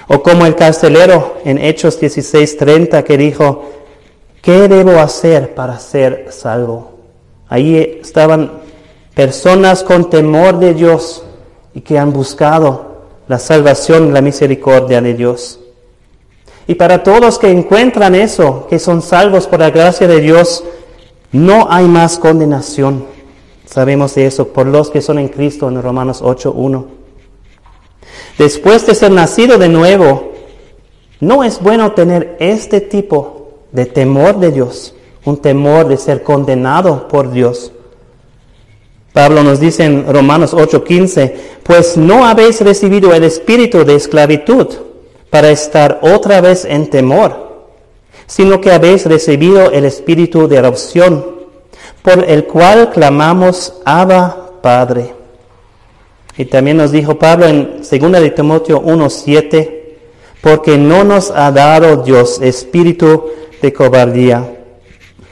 O 0.07 0.23
como 0.23 0.47
el 0.47 0.55
carcelero 0.55 1.37
en 1.45 1.59
Hechos 1.59 1.99
16, 1.99 2.57
30 2.57 3.03
que 3.03 3.17
dijo, 3.17 3.65
¿qué 4.41 4.67
debo 4.67 4.99
hacer 4.99 5.53
para 5.53 5.77
ser 5.77 6.25
salvo? 6.31 6.93
Ahí 7.47 7.99
estaban 8.01 8.51
personas 9.19 9.83
con 9.83 10.09
temor 10.09 10.59
de 10.59 10.73
Dios 10.73 11.23
y 11.73 11.81
que 11.81 11.99
han 11.99 12.13
buscado 12.13 13.03
la 13.27 13.37
salvación 13.37 14.07
y 14.07 14.11
la 14.13 14.21
misericordia 14.21 15.01
de 15.01 15.13
Dios. 15.13 15.59
Y 16.67 16.75
para 16.75 17.03
todos 17.03 17.37
que 17.37 17.51
encuentran 17.51 18.15
eso, 18.15 18.65
que 18.69 18.79
son 18.79 19.01
salvos 19.01 19.45
por 19.45 19.59
la 19.59 19.71
gracia 19.71 20.07
de 20.07 20.21
Dios, 20.21 20.63
no 21.33 21.67
hay 21.69 21.85
más 21.89 22.17
condenación. 22.17 23.07
Sabemos 23.65 24.15
de 24.15 24.25
eso 24.25 24.53
por 24.53 24.67
los 24.67 24.89
que 24.89 25.01
son 25.01 25.19
en 25.19 25.27
Cristo 25.27 25.67
en 25.67 25.81
Romanos 25.81 26.23
8.1. 26.23 26.85
Después 28.37 28.87
de 28.87 28.95
ser 28.95 29.11
nacido 29.11 29.57
de 29.57 29.67
nuevo, 29.67 30.31
no 31.19 31.43
es 31.43 31.61
bueno 31.61 31.91
tener 31.91 32.37
este 32.39 32.79
tipo 32.79 33.65
de 33.73 33.85
temor 33.85 34.39
de 34.39 34.53
Dios, 34.53 34.95
un 35.25 35.35
temor 35.35 35.89
de 35.89 35.97
ser 35.97 36.23
condenado 36.23 37.09
por 37.09 37.31
Dios. 37.31 37.73
Pablo 39.19 39.43
nos 39.43 39.59
dice 39.59 39.83
en 39.83 40.07
Romanos 40.07 40.53
8:15, 40.53 41.33
pues 41.63 41.97
no 41.97 42.25
habéis 42.25 42.61
recibido 42.61 43.13
el 43.13 43.25
espíritu 43.25 43.83
de 43.83 43.95
esclavitud 43.95 44.67
para 45.29 45.49
estar 45.49 45.99
otra 46.01 46.39
vez 46.39 46.63
en 46.63 46.89
temor, 46.89 47.65
sino 48.27 48.61
que 48.61 48.71
habéis 48.71 49.05
recibido 49.05 49.71
el 49.71 49.83
espíritu 49.83 50.47
de 50.47 50.59
adopción, 50.59 51.25
por 52.01 52.23
el 52.29 52.45
cual 52.45 52.91
clamamos 52.91 53.73
Abba 53.83 54.51
Padre. 54.61 55.13
Y 56.37 56.45
también 56.45 56.77
nos 56.77 56.93
dijo 56.93 57.19
Pablo 57.19 57.45
en 57.45 57.81
2 57.81 58.21
de 58.21 58.29
Timoteo 58.29 58.81
1:7, 58.81 59.97
porque 60.39 60.77
no 60.77 61.03
nos 61.03 61.29
ha 61.29 61.51
dado 61.51 62.03
Dios 62.03 62.39
espíritu 62.41 63.25
de 63.61 63.73
cobardía, 63.73 64.49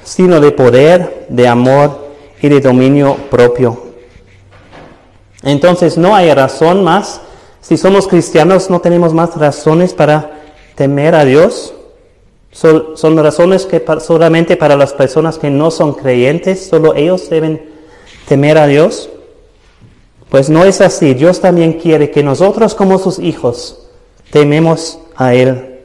sino 0.03 0.41
de 0.41 0.51
poder, 0.51 1.27
de 1.29 1.47
amor 1.47 2.06
y 2.41 2.49
de 2.49 2.59
dominio 2.59 3.15
propio. 3.29 3.83
Entonces 5.43 5.97
no 5.97 6.15
hay 6.15 6.33
razón 6.33 6.83
más. 6.83 7.21
Si 7.61 7.77
somos 7.77 8.07
cristianos 8.07 8.69
no 8.69 8.81
tenemos 8.81 9.13
más 9.13 9.35
razones 9.35 9.93
para 9.93 10.41
temer 10.75 11.15
a 11.15 11.25
Dios. 11.25 11.73
Son, 12.51 13.17
razones 13.17 13.65
que 13.65 13.83
solamente 13.99 14.57
para 14.57 14.75
las 14.75 14.93
personas 14.93 15.37
que 15.37 15.49
no 15.49 15.69
son 15.69 15.93
creyentes, 15.93 16.67
solo 16.67 16.95
ellos 16.95 17.29
deben 17.29 17.69
temer 18.27 18.57
a 18.57 18.65
Dios. 18.65 19.09
Pues 20.29 20.49
no 20.49 20.65
es 20.65 20.81
así. 20.81 21.13
Dios 21.13 21.39
también 21.39 21.73
quiere 21.73 22.09
que 22.09 22.23
nosotros 22.23 22.73
como 22.73 22.97
sus 22.97 23.19
hijos 23.19 23.87
tememos 24.31 24.99
a 25.15 25.33
Él. 25.33 25.81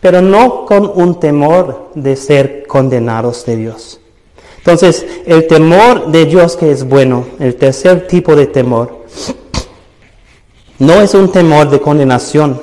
Pero 0.00 0.20
no 0.20 0.66
con 0.66 0.90
un 0.94 1.18
temor 1.18 1.90
de 1.94 2.16
ser 2.16 2.66
condenados 2.66 3.44
de 3.46 3.56
Dios. 3.56 3.97
Entonces, 4.68 5.06
el 5.24 5.46
temor 5.46 6.08
de 6.08 6.26
Dios 6.26 6.54
que 6.54 6.70
es 6.70 6.86
bueno, 6.86 7.24
el 7.38 7.56
tercer 7.56 8.06
tipo 8.06 8.36
de 8.36 8.44
temor, 8.44 9.06
no 10.78 11.00
es 11.00 11.14
un 11.14 11.32
temor 11.32 11.70
de 11.70 11.80
condenación, 11.80 12.60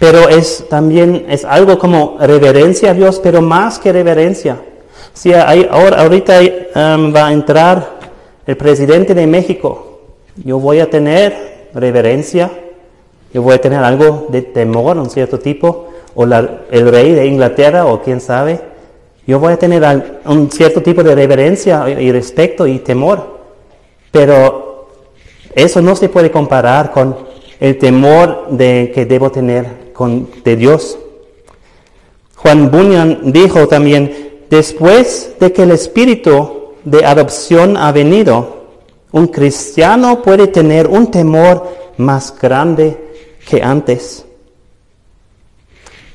pero 0.00 0.28
es 0.28 0.64
también 0.68 1.26
es 1.28 1.44
algo 1.44 1.78
como 1.78 2.16
reverencia 2.18 2.90
a 2.90 2.94
Dios, 2.94 3.20
pero 3.22 3.40
más 3.40 3.78
que 3.78 3.92
reverencia. 3.92 4.62
Si 5.12 5.32
hay, 5.32 5.68
ahora, 5.70 6.02
ahorita 6.02 6.40
um, 6.40 7.14
va 7.14 7.28
a 7.28 7.32
entrar 7.32 8.00
el 8.44 8.56
presidente 8.56 9.14
de 9.14 9.28
México, 9.28 10.00
yo 10.44 10.58
voy 10.58 10.80
a 10.80 10.90
tener 10.90 11.68
reverencia, 11.72 12.50
yo 13.32 13.42
voy 13.42 13.54
a 13.54 13.60
tener 13.60 13.78
algo 13.84 14.26
de 14.28 14.42
temor, 14.42 14.98
un 14.98 15.08
cierto 15.08 15.38
tipo, 15.38 15.90
o 16.16 16.24
el 16.24 16.90
rey 16.90 17.12
de 17.12 17.26
Inglaterra, 17.26 17.86
o 17.86 18.02
quién 18.02 18.20
sabe, 18.20 18.70
yo 19.26 19.38
voy 19.38 19.52
a 19.52 19.58
tener 19.58 20.20
un 20.24 20.50
cierto 20.50 20.82
tipo 20.82 21.02
de 21.02 21.14
reverencia 21.14 21.88
y 21.88 22.10
respeto 22.10 22.66
y 22.66 22.78
temor, 22.78 23.38
pero 24.10 24.88
eso 25.54 25.80
no 25.82 25.94
se 25.96 26.08
puede 26.08 26.30
comparar 26.30 26.90
con 26.90 27.16
el 27.58 27.78
temor 27.78 28.48
de, 28.50 28.90
que 28.94 29.04
debo 29.04 29.30
tener 29.30 29.92
con, 29.92 30.28
de 30.42 30.56
Dios. 30.56 30.98
Juan 32.36 32.70
Bunyan 32.70 33.32
dijo 33.32 33.68
también, 33.68 34.44
después 34.48 35.34
de 35.38 35.52
que 35.52 35.64
el 35.64 35.72
espíritu 35.72 36.74
de 36.84 37.04
adopción 37.04 37.76
ha 37.76 37.92
venido, 37.92 38.60
un 39.12 39.26
cristiano 39.26 40.22
puede 40.22 40.46
tener 40.46 40.86
un 40.86 41.10
temor 41.10 41.68
más 41.98 42.34
grande 42.40 42.96
que 43.46 43.62
antes. 43.62 44.24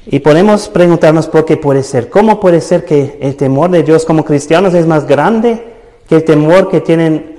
Y 0.08 0.20
podemos 0.20 0.70
preguntarnos 0.70 1.28
por 1.28 1.46
qué 1.46 1.58
puede 1.58 1.82
ser. 1.82 2.10
¿Cómo 2.10 2.40
puede 2.40 2.62
ser 2.62 2.86
que 2.86 3.18
el 3.22 3.36
temor 3.36 3.72
de 3.72 3.82
Dios 3.82 4.06
como 4.06 4.24
cristianos 4.24 4.74
es 4.74 4.86
más 4.86 5.08
grande 5.08 5.64
que 6.08 6.16
el 6.16 6.24
temor 6.24 6.70
que 6.70 6.82
tienen 6.82 7.34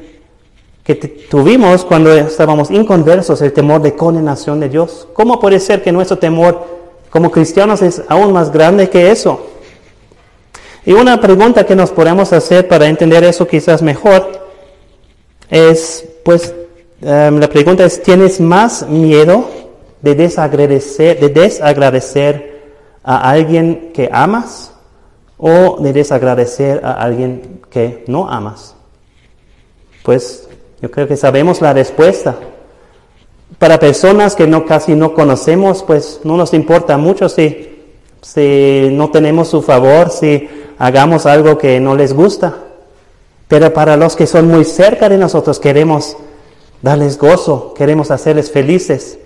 que 0.82 0.94
tuvimos 0.94 1.84
cuando 1.84 2.12
estábamos 2.12 2.70
inconversos, 2.70 3.42
el 3.42 3.52
temor 3.52 3.82
de 3.82 3.94
condenación 3.94 4.60
de 4.60 4.68
Dios? 4.68 5.08
¿Cómo 5.12 5.40
puede 5.40 5.58
ser 5.58 5.82
que 5.82 5.90
nuestro 5.90 6.18
temor 6.18 6.64
como 7.10 7.30
cristianos 7.30 7.82
es 7.82 8.02
aún 8.08 8.32
más 8.32 8.52
grande 8.52 8.88
que 8.88 9.10
eso? 9.10 9.46
Y 10.84 10.92
una 10.92 11.20
pregunta 11.20 11.66
que 11.66 11.74
nos 11.74 11.90
podemos 11.90 12.32
hacer 12.32 12.68
para 12.68 12.86
entender 12.86 13.24
eso 13.24 13.48
quizás 13.48 13.82
mejor 13.82 14.28
es, 15.50 16.04
pues, 16.24 16.54
em, 17.02 17.38
la 17.38 17.48
pregunta 17.48 17.84
es, 17.84 18.00
¿tienes 18.02 18.40
más 18.40 18.88
miedo 18.88 19.48
de 20.02 20.14
desagradecer, 20.14 21.18
de 21.18 21.28
desagradecer 21.28 22.55
a 23.06 23.30
alguien 23.30 23.92
que 23.94 24.10
amas 24.12 24.72
o 25.38 25.78
de 25.80 25.92
desagradecer 25.92 26.84
a 26.84 26.92
alguien 26.92 27.62
que 27.70 28.04
no 28.08 28.28
amas? 28.28 28.74
Pues 30.02 30.48
yo 30.82 30.90
creo 30.90 31.08
que 31.08 31.16
sabemos 31.16 31.60
la 31.60 31.72
respuesta. 31.72 32.36
Para 33.58 33.78
personas 33.78 34.34
que 34.34 34.46
no, 34.46 34.66
casi 34.66 34.94
no 34.94 35.14
conocemos, 35.14 35.84
pues 35.84 36.20
no 36.24 36.36
nos 36.36 36.52
importa 36.52 36.98
mucho 36.98 37.28
si, 37.28 37.84
si 38.20 38.88
no 38.92 39.10
tenemos 39.10 39.48
su 39.48 39.62
favor, 39.62 40.10
si 40.10 40.48
hagamos 40.76 41.26
algo 41.26 41.56
que 41.56 41.78
no 41.78 41.94
les 41.94 42.12
gusta. 42.12 42.56
Pero 43.46 43.72
para 43.72 43.96
los 43.96 44.16
que 44.16 44.26
son 44.26 44.48
muy 44.48 44.64
cerca 44.64 45.08
de 45.08 45.16
nosotros 45.16 45.60
queremos 45.60 46.16
darles 46.82 47.18
gozo, 47.18 47.72
queremos 47.74 48.10
hacerles 48.10 48.50
felices, 48.50 49.18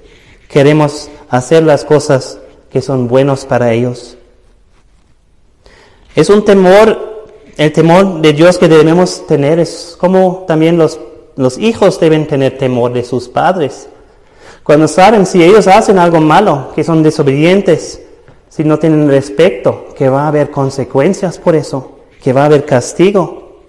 queremos 0.49 1.09
hacer 1.31 1.62
las 1.62 1.85
cosas 1.85 2.38
que 2.70 2.83
son 2.83 3.09
buenos 3.09 3.44
para 3.44 3.72
ellos. 3.72 4.16
Es 6.14 6.30
un 6.30 6.44
temor, 6.44 7.26
el 7.56 7.72
temor 7.72 8.20
de 8.20 8.33
Dios 8.33 8.59
que 8.59 8.68
debemos 8.68 9.26
tener, 9.26 9.59
es 9.59 9.96
como 9.98 10.44
también 10.46 10.76
los, 10.76 10.98
los 11.37 11.59
hijos 11.59 12.00
deben 12.00 12.26
tener 12.26 12.59
temor 12.59 12.92
de 12.92 13.04
sus 13.04 13.28
padres. 13.28 13.88
Cuando 14.62 14.88
saben 14.88 15.26
si 15.26 15.42
ellos 15.42 15.66
hacen 15.66 15.98
algo 15.98 16.20
malo, 16.20 16.68
que 16.74 16.85
son 16.85 17.02
desobedientes, 17.02 18.02
si 18.48 18.64
no 18.64 18.78
tienen 18.78 19.09
respeto, 19.09 19.87
que 19.96 20.09
va 20.09 20.24
a 20.24 20.28
haber 20.28 20.50
consecuencias 20.50 21.38
por 21.38 21.54
eso, 21.54 21.92
que 22.22 22.33
va 22.33 22.42
a 22.42 22.46
haber 22.46 22.66
castigo. 22.66 23.61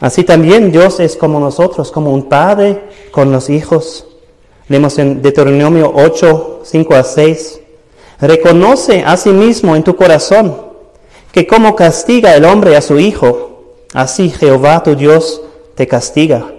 Así 0.00 0.24
también 0.24 0.70
Dios 0.70 1.00
es 1.00 1.16
como 1.16 1.40
nosotros, 1.40 1.90
como 1.90 2.12
un 2.12 2.28
padre 2.28 2.82
con 3.10 3.32
los 3.32 3.50
hijos. 3.50 4.06
Leemos 4.68 4.98
en 4.98 5.22
Deuteronomio 5.22 5.92
8, 5.94 6.60
5 6.64 6.94
a 6.94 7.02
6. 7.02 7.60
Reconoce 8.20 9.02
a 9.04 9.16
sí 9.16 9.30
mismo 9.30 9.76
en 9.76 9.84
tu 9.84 9.94
corazón 9.96 10.56
que 11.32 11.46
como 11.46 11.76
castiga 11.76 12.34
el 12.34 12.46
hombre 12.46 12.76
a 12.76 12.80
su 12.80 12.98
hijo, 12.98 13.74
así 13.92 14.30
Jehová 14.30 14.82
tu 14.82 14.96
Dios 14.96 15.42
te 15.74 15.86
castiga. 15.86 16.50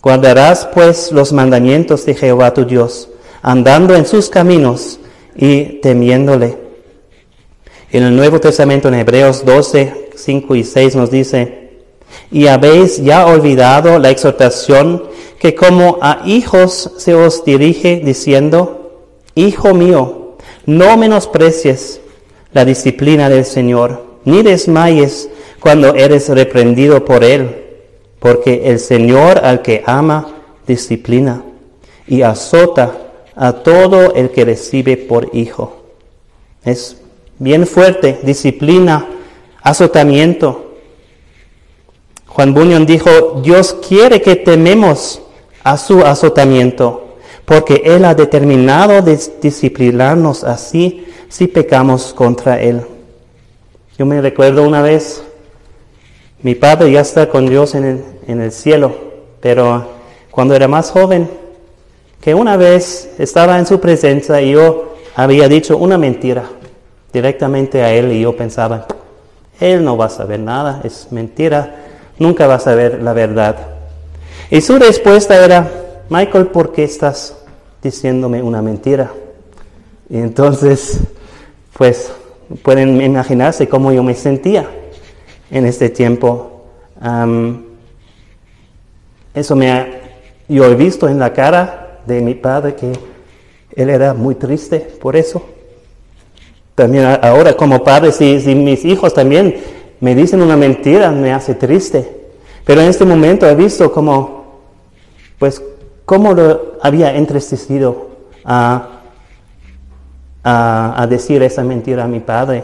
Guardarás 0.00 0.68
pues 0.72 1.10
los 1.10 1.32
mandamientos 1.32 2.06
de 2.06 2.14
Jehová 2.14 2.54
tu 2.54 2.64
Dios, 2.64 3.08
andando 3.42 3.96
en 3.96 4.06
sus 4.06 4.28
caminos 4.28 5.00
y 5.34 5.80
temiéndole. 5.80 6.56
En 7.90 8.04
el 8.04 8.14
Nuevo 8.14 8.38
Testamento, 8.38 8.86
en 8.86 8.94
Hebreos 8.94 9.44
12, 9.44 10.10
5 10.14 10.54
y 10.54 10.62
6 10.62 10.94
nos 10.94 11.10
dice, 11.10 11.70
y 12.30 12.46
habéis 12.46 13.02
ya 13.02 13.26
olvidado 13.26 13.98
la 13.98 14.10
exhortación 14.10 15.02
que 15.40 15.54
como 15.56 15.98
a 16.00 16.22
hijos 16.24 16.92
se 16.98 17.14
os 17.14 17.44
dirige 17.44 18.00
diciendo, 18.04 19.02
Hijo 19.34 19.74
mío, 19.74 20.25
no 20.66 20.96
menosprecies 20.96 22.00
la 22.52 22.64
disciplina 22.64 23.28
del 23.28 23.44
Señor, 23.44 24.04
ni 24.24 24.42
desmayes 24.42 25.28
cuando 25.60 25.94
eres 25.94 26.28
reprendido 26.28 27.04
por 27.04 27.24
Él, 27.24 27.64
porque 28.18 28.62
el 28.64 28.80
Señor 28.80 29.38
al 29.44 29.62
que 29.62 29.82
ama 29.86 30.34
disciplina 30.66 31.44
y 32.08 32.22
azota 32.22 33.12
a 33.36 33.52
todo 33.52 34.14
el 34.14 34.30
que 34.30 34.44
recibe 34.44 34.96
por 34.96 35.30
hijo. 35.32 35.82
Es 36.64 36.96
bien 37.38 37.66
fuerte, 37.66 38.18
disciplina, 38.22 39.06
azotamiento. 39.62 40.74
Juan 42.26 42.54
Bunyan 42.54 42.86
dijo, 42.86 43.40
Dios 43.42 43.76
quiere 43.86 44.20
que 44.20 44.36
tememos 44.36 45.22
a 45.62 45.76
su 45.76 46.00
azotamiento 46.04 47.05
porque 47.46 47.82
Él 47.84 48.04
ha 48.04 48.14
determinado 48.14 49.00
disciplinarnos 49.00 50.44
así 50.44 51.06
si 51.28 51.46
pecamos 51.46 52.12
contra 52.12 52.60
Él. 52.60 52.82
Yo 53.96 54.04
me 54.04 54.20
recuerdo 54.20 54.64
una 54.64 54.82
vez, 54.82 55.22
mi 56.42 56.54
padre 56.54 56.92
ya 56.92 57.00
está 57.00 57.30
con 57.30 57.48
Dios 57.48 57.74
en 57.74 57.84
el, 57.84 58.04
en 58.26 58.40
el 58.42 58.52
cielo, 58.52 58.94
pero 59.40 59.86
cuando 60.30 60.54
era 60.54 60.68
más 60.68 60.90
joven, 60.90 61.30
que 62.20 62.34
una 62.34 62.56
vez 62.56 63.10
estaba 63.18 63.58
en 63.58 63.66
su 63.66 63.80
presencia 63.80 64.42
y 64.42 64.50
yo 64.50 64.96
había 65.14 65.48
dicho 65.48 65.78
una 65.78 65.96
mentira 65.96 66.44
directamente 67.12 67.82
a 67.82 67.94
Él 67.94 68.12
y 68.12 68.20
yo 68.20 68.36
pensaba, 68.36 68.86
Él 69.60 69.84
no 69.84 69.96
va 69.96 70.06
a 70.06 70.10
saber 70.10 70.40
nada, 70.40 70.80
es 70.82 71.06
mentira, 71.12 71.76
nunca 72.18 72.48
va 72.48 72.56
a 72.56 72.60
saber 72.60 73.02
la 73.02 73.12
verdad. 73.12 73.56
Y 74.50 74.60
su 74.60 74.78
respuesta 74.78 75.42
era, 75.42 75.85
Michael, 76.08 76.46
¿por 76.46 76.72
qué 76.72 76.84
estás 76.84 77.36
diciéndome 77.82 78.40
una 78.40 78.62
mentira? 78.62 79.10
Y 80.08 80.18
entonces, 80.18 81.00
pues 81.76 82.12
pueden 82.62 83.00
imaginarse 83.00 83.68
cómo 83.68 83.90
yo 83.90 84.04
me 84.04 84.14
sentía 84.14 84.68
en 85.50 85.66
este 85.66 85.90
tiempo. 85.90 86.62
eso 89.34 89.56
me 89.56 89.72
ha, 89.72 89.88
yo 90.48 90.64
he 90.66 90.76
visto 90.76 91.08
en 91.08 91.18
la 91.18 91.32
cara 91.32 92.00
de 92.06 92.20
mi 92.20 92.34
padre 92.34 92.76
que 92.76 92.92
él 93.74 93.90
era 93.90 94.14
muy 94.14 94.36
triste 94.36 94.78
por 94.78 95.16
eso. 95.16 95.44
También 96.76 97.18
ahora 97.20 97.54
como 97.54 97.82
padre, 97.82 98.12
si, 98.12 98.54
mis 98.54 98.84
hijos 98.84 99.12
también 99.12 99.56
me 99.98 100.14
dicen 100.14 100.40
una 100.40 100.56
mentira, 100.56 101.10
me 101.10 101.32
hace 101.32 101.56
triste. 101.56 102.08
Pero 102.64 102.80
en 102.80 102.88
este 102.88 103.04
momento 103.04 103.48
he 103.48 103.54
visto 103.56 103.90
como, 103.90 104.60
pues, 105.38 105.60
cómo 106.06 106.32
lo 106.32 106.76
había 106.80 107.14
entristecido 107.14 108.08
a, 108.44 108.88
a, 110.42 111.06
decir 111.10 111.42
esa 111.42 111.62
mentira 111.62 112.04
a 112.04 112.08
mi 112.08 112.20
padre. 112.20 112.62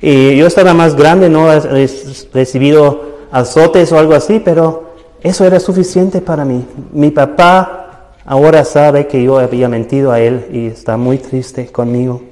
Y 0.00 0.36
yo 0.36 0.46
estaba 0.46 0.74
más 0.74 0.94
grande, 0.94 1.28
no 1.28 1.50
he 1.50 1.88
recibido 2.32 3.12
azotes 3.32 3.90
o 3.92 3.98
algo 3.98 4.14
así, 4.14 4.40
pero 4.44 4.92
eso 5.22 5.44
era 5.44 5.58
suficiente 5.58 6.20
para 6.20 6.44
mí. 6.44 6.64
Mi 6.92 7.10
papá 7.10 8.10
ahora 8.26 8.64
sabe 8.64 9.06
que 9.06 9.22
yo 9.22 9.38
había 9.38 9.68
mentido 9.68 10.12
a 10.12 10.20
él 10.20 10.46
y 10.52 10.66
está 10.66 10.96
muy 10.96 11.18
triste 11.18 11.66
conmigo. 11.68 12.22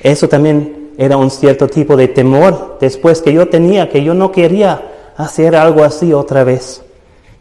Eso 0.00 0.28
también 0.28 0.92
era 0.98 1.16
un 1.16 1.30
cierto 1.30 1.66
tipo 1.66 1.96
de 1.96 2.08
temor 2.08 2.78
después 2.80 3.22
que 3.22 3.32
yo 3.32 3.48
tenía, 3.48 3.88
que 3.88 4.04
yo 4.04 4.14
no 4.14 4.30
quería 4.30 4.82
hacer 5.16 5.56
algo 5.56 5.82
así 5.82 6.12
otra 6.12 6.44
vez. 6.44 6.82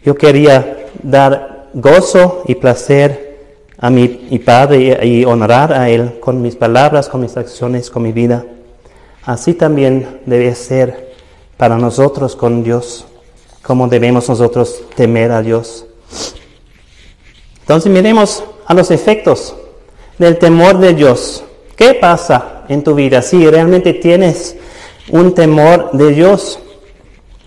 Yo 0.03 0.15
quería 0.15 0.87
dar 1.03 1.50
gozo 1.73 2.43
y 2.47 2.55
placer 2.55 3.31
a 3.77 3.89
mi, 3.89 4.07
Padre 4.39 5.05
y, 5.05 5.25
honrar 5.25 5.73
a 5.73 5.89
Él 5.89 6.19
con 6.19 6.41
mis 6.41 6.55
palabras, 6.55 7.09
con 7.09 7.21
mis 7.21 7.35
acciones, 7.35 7.89
con 7.89 8.03
mi 8.03 8.11
vida. 8.11 8.45
Así 9.25 9.53
también 9.53 10.21
debe 10.25 10.53
ser 10.55 11.13
para 11.57 11.77
nosotros 11.77 12.35
con 12.35 12.63
Dios, 12.63 13.05
como 13.63 13.87
debemos 13.87 14.29
nosotros 14.29 14.83
temer 14.95 15.31
a 15.31 15.41
Dios. 15.41 15.85
Entonces 17.61 17.91
miremos 17.91 18.43
a 18.65 18.73
los 18.73 18.91
efectos 18.91 19.55
del 20.17 20.37
temor 20.37 20.77
de 20.77 20.93
Dios. 20.93 21.43
¿Qué 21.75 21.95
pasa 21.95 22.63
en 22.67 22.83
tu 22.83 22.93
vida 22.93 23.21
si 23.21 23.47
realmente 23.49 23.93
tienes 23.93 24.55
un 25.09 25.33
temor 25.33 25.91
de 25.93 26.11
Dios? 26.11 26.59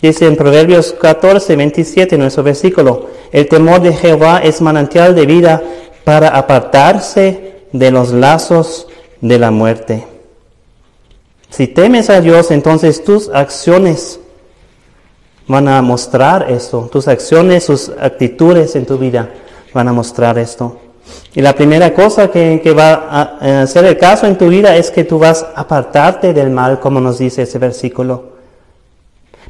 Dice 0.01 0.27
en 0.27 0.35
Proverbios 0.35 0.93
14, 0.93 1.55
27, 1.55 2.17
nuestro 2.17 2.43
versículo, 2.43 3.07
el 3.31 3.47
temor 3.47 3.81
de 3.81 3.93
Jehová 3.93 4.39
es 4.43 4.61
manantial 4.61 5.15
de 5.15 5.25
vida 5.25 5.61
para 6.03 6.29
apartarse 6.29 7.63
de 7.71 7.91
los 7.91 8.11
lazos 8.11 8.87
de 9.21 9.39
la 9.39 9.51
muerte. 9.51 10.05
Si 11.49 11.67
temes 11.67 12.09
a 12.09 12.21
Dios, 12.21 12.51
entonces 12.51 13.03
tus 13.03 13.29
acciones 13.29 14.19
van 15.47 15.67
a 15.67 15.81
mostrar 15.81 16.51
esto, 16.51 16.89
tus 16.91 17.07
acciones, 17.07 17.65
tus 17.65 17.91
actitudes 17.99 18.75
en 18.75 18.85
tu 18.85 18.97
vida 18.97 19.29
van 19.73 19.87
a 19.87 19.93
mostrar 19.93 20.37
esto. 20.37 20.79
Y 21.33 21.41
la 21.41 21.53
primera 21.53 21.93
cosa 21.93 22.29
que, 22.29 22.73
va 22.77 23.29
a 23.39 23.67
ser 23.67 23.85
el 23.85 23.97
caso 23.97 24.25
en 24.25 24.37
tu 24.37 24.47
vida 24.47 24.75
es 24.75 24.89
que 24.89 25.03
tú 25.03 25.19
vas 25.19 25.43
a 25.43 25.61
apartarte 25.61 26.33
del 26.33 26.49
mal, 26.49 26.79
como 26.79 26.99
nos 26.99 27.19
dice 27.19 27.43
ese 27.43 27.59
versículo. 27.59 28.34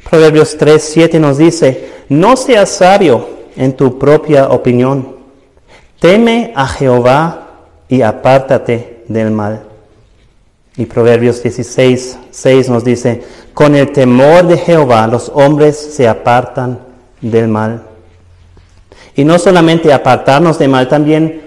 Proverbios 0.08 0.56
3, 0.56 0.82
7 0.82 1.18
nos 1.18 1.38
dice, 1.38 1.90
no 2.08 2.36
seas 2.36 2.70
sabio 2.70 3.28
en 3.56 3.76
tu 3.76 3.98
propia 3.98 4.48
opinión. 4.48 5.16
Teme 5.98 6.52
a 6.54 6.68
Jehová 6.68 7.48
y 7.88 8.02
apártate 8.02 9.04
del 9.08 9.30
mal. 9.30 9.64
Y 10.76 10.86
Proverbios 10.86 11.42
16, 11.42 12.18
6 12.30 12.68
nos 12.68 12.84
dice, 12.84 13.22
con 13.54 13.74
el 13.74 13.90
temor 13.92 14.46
de 14.46 14.58
Jehová 14.58 15.06
los 15.06 15.30
hombres 15.34 15.76
se 15.76 16.06
apartan 16.06 16.78
del 17.20 17.48
mal. 17.48 17.82
Y 19.16 19.24
no 19.24 19.38
solamente 19.38 19.92
apartarnos 19.92 20.58
del 20.58 20.68
mal, 20.68 20.88
también 20.88 21.42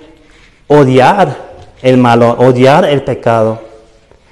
odiar 0.68 1.50
el 1.82 1.98
malo, 1.98 2.32
odiar 2.40 2.86
el 2.86 3.04
pecado. 3.04 3.69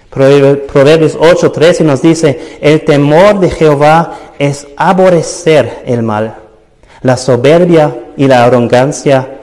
Proverbios 0.10 1.18
8, 1.20 1.52
13 1.52 1.84
nos 1.84 2.02
dice, 2.02 2.58
el 2.62 2.86
temor 2.86 3.40
de 3.40 3.50
Jehová 3.50 4.18
es 4.40 4.68
aborrecer 4.78 5.84
el 5.86 6.02
mal, 6.02 6.38
la 7.02 7.18
soberbia 7.18 7.96
y 8.16 8.28
la 8.28 8.46
arrogancia, 8.46 9.40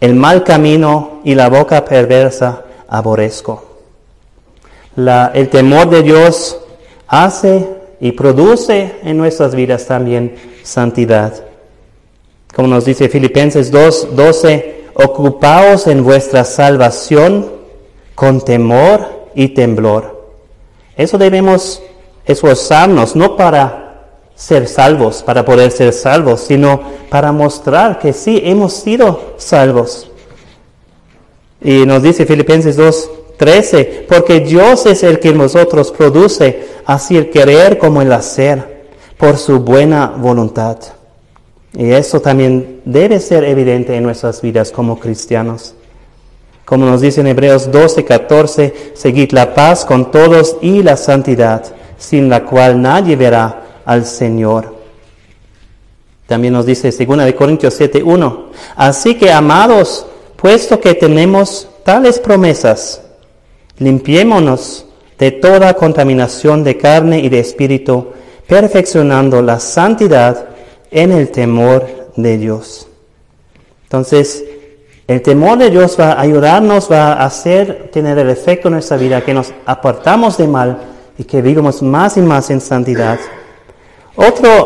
el 0.00 0.14
mal 0.14 0.42
camino 0.42 1.20
y 1.24 1.34
la 1.34 1.48
boca 1.48 1.84
perversa 1.84 2.64
aborrezco. 2.88 3.64
el 4.96 5.48
temor 5.50 5.90
de 5.90 6.02
Dios 6.02 6.58
hace 7.06 7.68
y 8.00 8.12
produce 8.12 8.96
en 9.02 9.16
nuestras 9.18 9.54
vidas 9.54 9.86
también 9.86 10.34
santidad. 10.62 11.44
Como 12.54 12.68
nos 12.68 12.86
dice 12.86 13.08
Filipenses 13.08 13.70
2, 13.70 14.16
12, 14.16 14.84
ocupaos 14.94 15.86
en 15.86 16.02
vuestra 16.02 16.44
salvación 16.44 17.52
con 18.14 18.40
temor 18.40 19.15
y 19.36 19.50
temblor. 19.50 20.32
Eso 20.96 21.18
debemos 21.18 21.80
esforzarnos, 22.24 23.14
no 23.14 23.36
para 23.36 23.86
ser 24.34 24.66
salvos, 24.66 25.22
para 25.22 25.44
poder 25.44 25.70
ser 25.70 25.92
salvos, 25.92 26.40
sino 26.40 26.80
para 27.08 27.30
mostrar 27.30 28.00
que 28.00 28.12
sí 28.12 28.40
hemos 28.44 28.72
sido 28.72 29.34
salvos. 29.36 30.10
Y 31.60 31.86
nos 31.86 32.02
dice 32.02 32.26
Filipenses 32.26 32.76
2, 32.76 33.10
13, 33.36 34.06
porque 34.08 34.40
Dios 34.40 34.86
es 34.86 35.02
el 35.02 35.20
que 35.20 35.28
en 35.28 35.38
vosotros 35.38 35.92
produce 35.92 36.66
así 36.84 37.16
el 37.16 37.30
querer 37.30 37.78
como 37.78 38.02
el 38.02 38.12
hacer, 38.12 38.76
por 39.16 39.38
su 39.38 39.60
buena 39.60 40.08
voluntad. 40.08 40.78
Y 41.72 41.90
eso 41.90 42.20
también 42.20 42.80
debe 42.84 43.20
ser 43.20 43.44
evidente 43.44 43.94
en 43.94 44.02
nuestras 44.02 44.40
vidas 44.40 44.70
como 44.70 44.98
cristianos. 44.98 45.75
Como 46.66 46.84
nos 46.84 47.00
dice 47.00 47.22
en 47.22 47.28
Hebreos 47.28 47.72
12, 47.72 48.04
14, 48.04 48.92
seguid 48.94 49.30
la 49.30 49.54
paz 49.54 49.86
con 49.86 50.10
todos 50.10 50.58
y 50.60 50.82
la 50.82 50.98
santidad, 50.98 51.64
sin 51.96 52.28
la 52.28 52.44
cual 52.44 52.82
nadie 52.82 53.16
verá 53.16 53.82
al 53.86 54.04
Señor. 54.04 54.76
También 56.26 56.52
nos 56.52 56.66
dice 56.66 56.90
2 56.90 57.32
Corintios 57.32 57.72
7, 57.72 58.02
1, 58.02 58.46
así 58.76 59.14
que 59.14 59.30
amados, 59.32 60.06
puesto 60.36 60.78
que 60.80 60.92
tenemos 60.94 61.68
tales 61.84 62.18
promesas, 62.18 63.00
Limpiémonos 63.78 64.86
de 65.18 65.32
toda 65.32 65.74
contaminación 65.74 66.64
de 66.64 66.78
carne 66.78 67.20
y 67.20 67.28
de 67.28 67.40
espíritu, 67.40 68.08
perfeccionando 68.46 69.42
la 69.42 69.60
santidad 69.60 70.48
en 70.90 71.12
el 71.12 71.30
temor 71.30 71.86
de 72.16 72.38
Dios. 72.38 72.88
Entonces, 73.84 74.44
el 75.08 75.22
temor 75.22 75.58
de 75.58 75.70
Dios 75.70 75.96
va 75.98 76.12
a 76.12 76.20
ayudarnos, 76.20 76.90
va 76.90 77.12
a 77.12 77.26
hacer 77.26 77.90
tener 77.92 78.18
el 78.18 78.28
efecto 78.28 78.68
en 78.68 78.74
nuestra 78.74 78.96
vida, 78.96 79.20
que 79.22 79.32
nos 79.32 79.52
apartamos 79.64 80.36
de 80.36 80.48
mal 80.48 80.78
y 81.16 81.24
que 81.24 81.40
vivamos 81.40 81.80
más 81.80 82.16
y 82.16 82.22
más 82.22 82.50
en 82.50 82.60
santidad. 82.60 83.18
Otra 84.16 84.64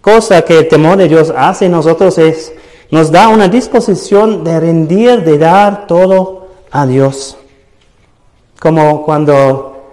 cosa 0.00 0.42
que 0.42 0.58
el 0.58 0.68
temor 0.68 0.98
de 0.98 1.08
Dios 1.08 1.32
hace 1.36 1.66
en 1.66 1.72
nosotros 1.72 2.16
es, 2.18 2.52
nos 2.92 3.10
da 3.10 3.28
una 3.28 3.48
disposición 3.48 4.44
de 4.44 4.60
rendir, 4.60 5.24
de 5.24 5.38
dar 5.38 5.86
todo 5.88 6.48
a 6.70 6.86
Dios. 6.86 7.36
Como 8.60 9.04
cuando 9.04 9.84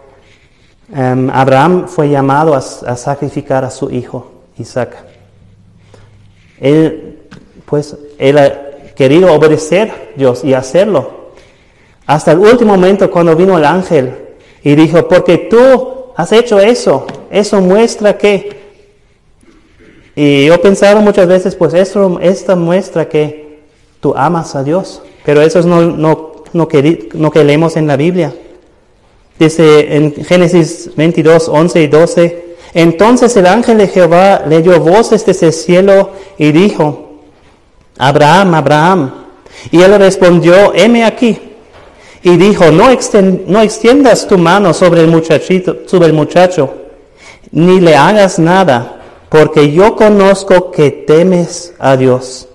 em, 0.93 1.29
Abraham 1.31 1.87
fue 1.87 2.09
llamado 2.09 2.53
a, 2.53 2.61
sacrificar 2.61 3.63
a 3.63 3.71
su 3.71 3.89
hijo, 3.89 4.31
Isaac. 4.57 4.95
Él, 6.59 7.19
pues, 7.65 7.95
él 8.19 8.37
querido 8.97 9.31
obedecer 9.31 9.91
a 9.91 9.95
Dios 10.17 10.43
y 10.43 10.53
hacerlo. 10.53 11.27
Hasta 12.07 12.31
el 12.31 12.39
último 12.39 12.73
momento 12.73 13.11
cuando 13.11 13.35
vino 13.35 13.57
el 13.57 13.65
ángel 13.65 14.13
y 14.63 14.75
dijo, 14.75 15.07
porque 15.07 15.37
tú 15.37 16.13
has 16.15 16.31
hecho 16.31 16.59
eso, 16.59 17.05
eso 17.29 17.61
muestra 17.61 18.17
que... 18.17 18.57
Y 20.15 20.47
yo 20.47 20.59
pensaba 20.59 20.99
muchas 20.99 21.27
veces, 21.27 21.53
pues 21.53 21.75
esto, 21.75 22.19
esta 22.19 22.55
muestra 22.55 23.07
que 23.07 23.59
tú 23.99 24.15
amas 24.17 24.55
a 24.55 24.63
Dios, 24.63 25.03
pero 25.23 25.41
eso 25.41 25.61
no, 25.61 25.81
no, 25.83 26.43
no, 26.53 26.67
que, 26.67 27.09
no 27.13 27.29
que 27.29 27.43
leemos 27.43 27.77
en 27.77 27.85
la 27.85 27.97
Biblia. 27.97 28.33
Dice 29.37 29.95
en 29.95 30.15
Génesis 30.25 30.89
22, 30.95 31.49
11 31.49 31.83
y 31.83 31.87
12, 31.87 32.45
entonces 32.73 33.37
el 33.37 33.45
ángel 33.45 33.77
de 33.77 33.87
Jehová 33.89 34.43
le 34.47 34.63
dio 34.63 34.79
voces 34.79 35.23
desde 35.23 35.47
el 35.47 35.53
cielo 35.53 36.09
y 36.39 36.51
dijo, 36.51 37.06
Abraham, 37.97 38.55
Abraham. 38.55 39.11
Y 39.71 39.81
él 39.81 39.97
respondió, 39.97 40.73
heme 40.73 41.03
aquí. 41.03 41.39
Y 42.23 42.37
dijo, 42.37 42.71
no, 42.71 42.85
no 43.47 43.61
extiendas 43.61 44.27
tu 44.27 44.37
mano 44.37 44.73
sobre 44.73 45.01
el, 45.01 45.07
muchachito, 45.07 45.77
sobre 45.85 46.07
el 46.07 46.13
muchacho, 46.13 46.73
ni 47.51 47.79
le 47.79 47.95
hagas 47.95 48.39
nada, 48.39 49.01
porque 49.29 49.71
yo 49.71 49.95
conozco 49.95 50.71
que 50.71 50.91
temes 50.91 51.73
a 51.79 51.95
Dios, 51.95 52.49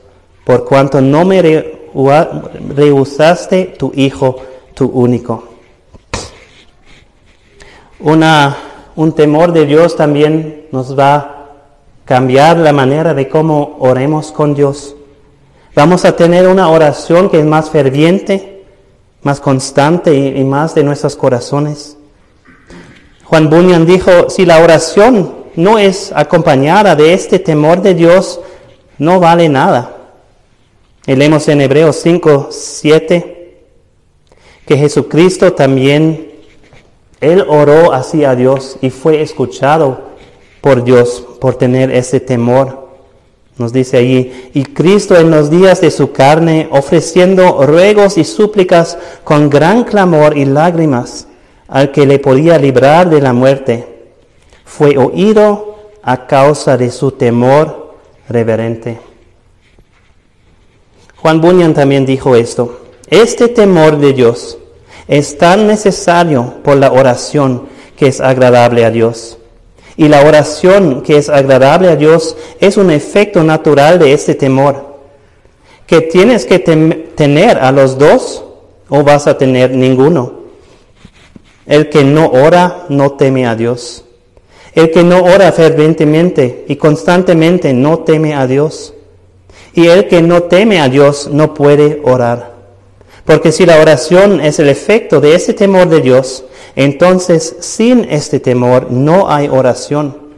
por 0.44 0.64
cuanto 0.64 1.00
no 1.00 1.24
me 1.24 1.40
rehusaste 2.74 3.74
tu 3.78 3.92
hijo, 3.94 4.36
tu 4.74 4.86
único 4.86 5.52
un 8.96 9.12
temor 9.14 9.52
de 9.52 9.66
Dios 9.66 9.96
también 9.96 10.66
nos 10.72 10.98
va 10.98 11.14
a 11.14 11.46
cambiar 12.04 12.56
la 12.56 12.72
manera 12.72 13.14
de 13.14 13.28
cómo 13.28 13.76
oremos 13.78 14.32
con 14.32 14.54
Dios. 14.54 14.96
Vamos 15.74 16.04
a 16.04 16.14
tener 16.14 16.48
una 16.48 16.68
oración 16.68 17.30
que 17.30 17.38
es 17.38 17.46
más 17.46 17.70
ferviente, 17.70 18.62
más 19.22 19.40
constante 19.40 20.14
y, 20.14 20.44
más 20.44 20.74
de 20.74 20.84
nuestros 20.84 21.16
corazones. 21.16 21.96
Juan 23.24 23.48
Bunyan 23.48 23.86
dijo, 23.86 24.28
si 24.28 24.44
la 24.44 24.58
oración 24.58 25.34
no 25.56 25.78
es 25.78 26.12
acompañada 26.14 26.94
de 26.94 27.14
este 27.14 27.38
temor 27.38 27.80
de 27.80 27.94
Dios, 27.94 28.40
no 28.98 29.18
vale 29.18 29.48
nada. 29.48 29.96
Leemos 31.06 31.48
en 31.48 31.62
Hebreos 31.62 31.96
5, 32.02 32.48
7, 32.50 33.64
que 34.66 34.76
Jesucristo 34.76 35.54
también 35.54 36.32
él 37.22 37.44
oró 37.48 37.94
así 37.94 38.24
a 38.24 38.34
Dios 38.34 38.76
y 38.82 38.90
fue 38.90 39.22
escuchado 39.22 40.10
por 40.60 40.84
Dios 40.84 41.24
por 41.40 41.54
tener 41.54 41.90
ese 41.90 42.20
temor. 42.20 42.81
Nos 43.58 43.72
dice 43.72 43.98
allí, 43.98 44.50
y 44.54 44.64
Cristo 44.64 45.16
en 45.16 45.30
los 45.30 45.50
días 45.50 45.80
de 45.80 45.90
su 45.90 46.12
carne, 46.12 46.68
ofreciendo 46.70 47.64
ruegos 47.66 48.16
y 48.16 48.24
súplicas 48.24 48.98
con 49.24 49.50
gran 49.50 49.84
clamor 49.84 50.36
y 50.36 50.46
lágrimas 50.46 51.28
al 51.68 51.92
que 51.92 52.06
le 52.06 52.18
podía 52.18 52.58
librar 52.58 53.10
de 53.10 53.20
la 53.20 53.32
muerte, 53.32 54.12
fue 54.64 54.96
oído 54.96 55.76
a 56.02 56.26
causa 56.26 56.76
de 56.76 56.90
su 56.90 57.12
temor 57.12 57.94
reverente. 58.28 59.00
Juan 61.16 61.40
Bunyan 61.40 61.74
también 61.74 62.04
dijo 62.04 62.34
esto, 62.34 62.80
este 63.08 63.48
temor 63.48 63.98
de 63.98 64.12
Dios 64.12 64.58
es 65.06 65.36
tan 65.36 65.66
necesario 65.66 66.54
por 66.64 66.76
la 66.76 66.90
oración 66.90 67.68
que 67.96 68.08
es 68.08 68.20
agradable 68.20 68.84
a 68.84 68.90
Dios. 68.90 69.38
Y 69.96 70.08
la 70.08 70.22
oración 70.22 71.02
que 71.02 71.16
es 71.16 71.28
agradable 71.28 71.88
a 71.88 71.96
Dios 71.96 72.36
es 72.60 72.76
un 72.76 72.90
efecto 72.90 73.42
natural 73.42 73.98
de 73.98 74.12
este 74.12 74.34
temor, 74.34 74.96
que 75.86 76.00
tienes 76.00 76.46
que 76.46 76.58
tener 76.58 77.58
a 77.58 77.72
los 77.72 77.98
dos 77.98 78.44
o 78.88 79.02
vas 79.02 79.26
a 79.26 79.36
tener 79.36 79.72
ninguno. 79.72 80.42
El 81.66 81.88
que 81.88 82.04
no 82.04 82.28
ora 82.28 82.86
no 82.88 83.12
teme 83.12 83.46
a 83.46 83.54
Dios. 83.54 84.04
El 84.74 84.90
que 84.90 85.02
no 85.02 85.22
ora 85.22 85.52
fervientemente 85.52 86.64
y 86.66 86.76
constantemente 86.76 87.74
no 87.74 88.00
teme 88.00 88.34
a 88.34 88.46
Dios. 88.46 88.94
Y 89.74 89.86
el 89.86 90.08
que 90.08 90.22
no 90.22 90.44
teme 90.44 90.80
a 90.80 90.88
Dios 90.88 91.28
no 91.30 91.54
puede 91.54 92.00
orar. 92.04 92.51
Porque 93.24 93.52
si 93.52 93.66
la 93.66 93.80
oración 93.80 94.40
es 94.40 94.58
el 94.58 94.68
efecto 94.68 95.20
de 95.20 95.34
ese 95.34 95.54
temor 95.54 95.88
de 95.88 96.00
Dios, 96.00 96.44
entonces 96.74 97.56
sin 97.60 98.04
este 98.10 98.40
temor 98.40 98.90
no 98.90 99.30
hay 99.30 99.48
oración. 99.48 100.32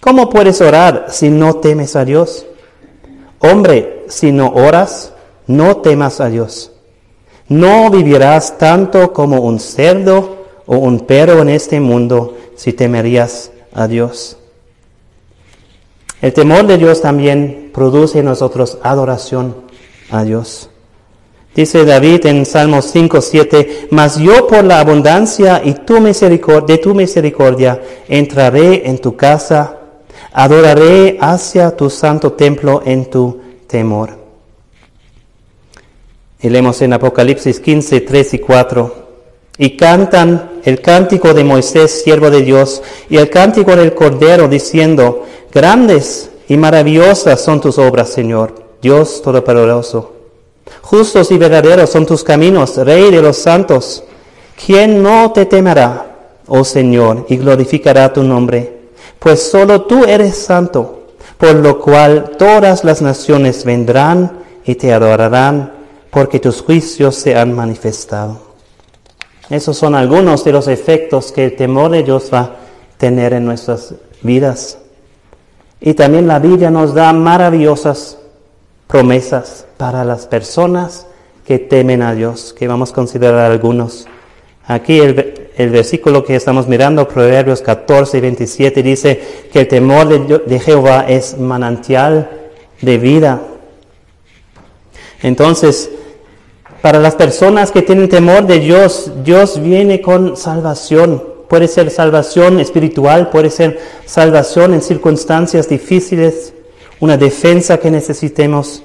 ¿Cómo 0.00 0.28
puedes 0.28 0.60
orar 0.60 1.06
si 1.08 1.30
no 1.30 1.54
temes 1.54 1.96
a 1.96 2.04
Dios? 2.04 2.46
Hombre, 3.38 4.04
si 4.08 4.32
no 4.32 4.52
oras, 4.52 5.12
no 5.46 5.78
temas 5.78 6.20
a 6.20 6.28
Dios. 6.28 6.72
No 7.48 7.90
vivirás 7.90 8.58
tanto 8.58 9.12
como 9.12 9.40
un 9.40 9.58
cerdo 9.60 10.46
o 10.66 10.76
un 10.76 11.00
perro 11.00 11.42
en 11.42 11.48
este 11.48 11.80
mundo 11.80 12.36
si 12.56 12.72
temerías 12.72 13.52
a 13.74 13.86
Dios. 13.86 14.36
El 16.20 16.32
temor 16.32 16.66
de 16.66 16.78
Dios 16.78 17.00
también 17.00 17.70
produce 17.74 18.20
en 18.20 18.26
nosotros 18.26 18.78
adoración 18.82 19.56
a 20.10 20.22
Dios. 20.24 20.70
Dice 21.54 21.84
David 21.84 22.24
en 22.26 22.46
Salmos 22.46 22.86
5, 22.86 23.20
7, 23.20 23.88
Mas 23.90 24.16
yo 24.16 24.46
por 24.46 24.64
la 24.64 24.80
abundancia 24.80 25.60
y 25.62 25.74
tu 25.74 26.00
misericordia, 26.00 26.76
de 26.76 26.78
tu 26.78 26.94
misericordia 26.94 27.82
entraré 28.08 28.88
en 28.88 28.98
tu 28.98 29.16
casa, 29.16 29.78
adoraré 30.32 31.18
hacia 31.20 31.76
tu 31.76 31.90
santo 31.90 32.32
templo 32.32 32.82
en 32.86 33.10
tu 33.10 33.38
temor. 33.66 34.16
Y 36.40 36.48
leemos 36.48 36.80
en 36.80 36.94
Apocalipsis 36.94 37.60
15, 37.60 38.00
3 38.00 38.34
y 38.34 38.38
4. 38.38 39.02
Y 39.58 39.76
cantan 39.76 40.52
el 40.64 40.80
cántico 40.80 41.34
de 41.34 41.44
Moisés, 41.44 42.02
siervo 42.02 42.30
de 42.30 42.40
Dios, 42.40 42.82
y 43.10 43.18
el 43.18 43.28
cántico 43.28 43.76
del 43.76 43.94
Cordero, 43.94 44.48
diciendo, 44.48 45.26
Grandes 45.52 46.30
y 46.48 46.56
maravillosas 46.56 47.42
son 47.42 47.60
tus 47.60 47.76
obras, 47.76 48.08
Señor, 48.08 48.54
Dios 48.80 49.20
Todopoderoso. 49.22 50.11
Justos 50.92 51.30
y 51.30 51.38
verdaderos 51.38 51.88
son 51.88 52.04
tus 52.04 52.22
caminos, 52.22 52.76
Rey 52.76 53.10
de 53.10 53.22
los 53.22 53.38
santos. 53.38 54.04
¿Quién 54.66 55.02
no 55.02 55.32
te 55.32 55.46
temerá, 55.46 56.34
oh 56.46 56.64
Señor, 56.64 57.24
y 57.30 57.38
glorificará 57.38 58.12
tu 58.12 58.22
nombre? 58.22 58.90
Pues 59.18 59.42
solo 59.42 59.86
tú 59.86 60.04
eres 60.04 60.36
santo, 60.36 61.14
por 61.38 61.54
lo 61.54 61.80
cual 61.80 62.32
todas 62.36 62.84
las 62.84 63.00
naciones 63.00 63.64
vendrán 63.64 64.40
y 64.66 64.74
te 64.74 64.92
adorarán, 64.92 65.72
porque 66.10 66.38
tus 66.38 66.60
juicios 66.60 67.14
se 67.14 67.36
han 67.36 67.54
manifestado. 67.54 68.38
Esos 69.48 69.78
son 69.78 69.94
algunos 69.94 70.44
de 70.44 70.52
los 70.52 70.68
efectos 70.68 71.32
que 71.32 71.46
el 71.46 71.56
temor 71.56 71.90
de 71.92 72.02
Dios 72.02 72.28
va 72.30 72.40
a 72.40 72.56
tener 72.98 73.32
en 73.32 73.46
nuestras 73.46 73.94
vidas. 74.20 74.76
Y 75.80 75.94
también 75.94 76.26
la 76.26 76.38
Biblia 76.38 76.70
nos 76.70 76.92
da 76.92 77.14
maravillosas 77.14 78.18
promesas 78.92 79.64
para 79.78 80.04
las 80.04 80.26
personas 80.26 81.06
que 81.46 81.58
temen 81.58 82.02
a 82.02 82.14
Dios, 82.14 82.54
que 82.56 82.68
vamos 82.68 82.90
a 82.92 82.94
considerar 82.94 83.50
algunos. 83.50 84.06
Aquí 84.66 84.98
el, 84.98 85.48
el 85.56 85.70
versículo 85.70 86.22
que 86.22 86.36
estamos 86.36 86.68
mirando, 86.68 87.08
Proverbios 87.08 87.62
14 87.62 88.18
y 88.18 88.20
27, 88.20 88.82
dice 88.82 89.20
que 89.50 89.60
el 89.60 89.68
temor 89.68 90.08
de, 90.08 90.38
de 90.40 90.60
Jehová 90.60 91.06
es 91.08 91.38
manantial 91.38 92.30
de 92.82 92.98
vida. 92.98 93.40
Entonces, 95.22 95.90
para 96.82 96.98
las 96.98 97.14
personas 97.14 97.72
que 97.72 97.80
tienen 97.80 98.10
temor 98.10 98.46
de 98.46 98.58
Dios, 98.58 99.10
Dios 99.24 99.62
viene 99.62 100.02
con 100.02 100.36
salvación. 100.36 101.22
Puede 101.48 101.66
ser 101.66 101.90
salvación 101.90 102.60
espiritual, 102.60 103.30
puede 103.30 103.48
ser 103.48 103.80
salvación 104.04 104.74
en 104.74 104.82
circunstancias 104.82 105.66
difíciles, 105.66 106.52
una 107.02 107.16
defensa 107.16 107.78
que 107.78 107.90
necesitemos. 107.90 108.84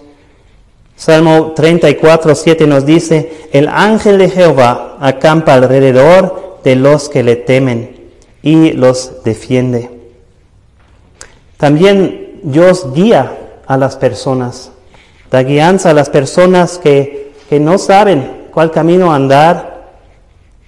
Salmo 0.96 1.54
34, 1.56 2.34
7 2.34 2.66
nos 2.66 2.84
dice, 2.84 3.48
el 3.52 3.68
ángel 3.68 4.18
de 4.18 4.32
Jehová 4.32 4.98
acampa 5.00 5.54
alrededor 5.54 6.58
de 6.64 6.76
los 6.76 7.10
que 7.10 7.22
le 7.22 7.36
temen 7.36 7.96
y 8.42 8.72
los 8.72 9.24
defiende. 9.24 9.92
También 11.58 12.40
Dios 12.42 12.92
guía 12.92 13.38
a 13.68 13.78
las 13.78 13.96
personas, 13.98 14.72
da 15.30 15.44
guianza 15.44 15.92
a 15.92 15.94
las 15.94 16.10
personas 16.10 16.80
que, 16.80 17.34
que 17.48 17.60
no 17.60 17.78
saben 17.78 18.48
cuál 18.52 18.72
camino 18.72 19.14
andar, 19.14 19.92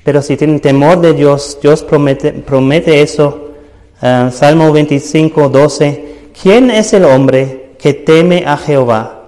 pero 0.04 0.22
si 0.22 0.38
tienen 0.38 0.60
temor 0.60 1.02
de 1.02 1.14
Dios, 1.14 1.58
Dios 1.64 1.82
promete, 1.82 2.32
promete 2.32 3.02
eso. 3.02 3.46
Uh, 4.04 4.30
Salmo 4.30 4.72
25, 4.72 5.50
12, 5.50 6.10
¿quién 6.41 6.71
es 6.71 6.93
el 6.93 7.06
hombre 7.06 7.75
que 7.80 7.93
teme 7.93 8.43
a 8.45 8.58
Jehová? 8.58 9.23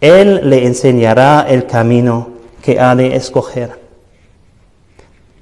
Él 0.00 0.48
le 0.48 0.66
enseñará 0.66 1.46
el 1.48 1.66
camino 1.66 2.28
que 2.62 2.80
ha 2.80 2.94
de 2.94 3.16
escoger. 3.16 3.78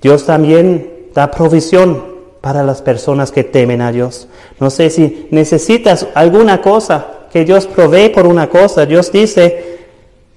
Dios 0.00 0.26
también 0.26 1.08
da 1.14 1.30
provisión 1.30 2.04
para 2.40 2.62
las 2.62 2.82
personas 2.82 3.32
que 3.32 3.44
temen 3.44 3.80
a 3.82 3.92
Dios. 3.92 4.28
No 4.60 4.70
sé 4.70 4.90
si 4.90 5.28
necesitas 5.30 6.06
alguna 6.14 6.60
cosa 6.60 7.06
que 7.32 7.44
Dios 7.44 7.66
provee 7.66 8.08
por 8.08 8.26
una 8.26 8.48
cosa. 8.48 8.86
Dios 8.86 9.12
dice 9.12 9.78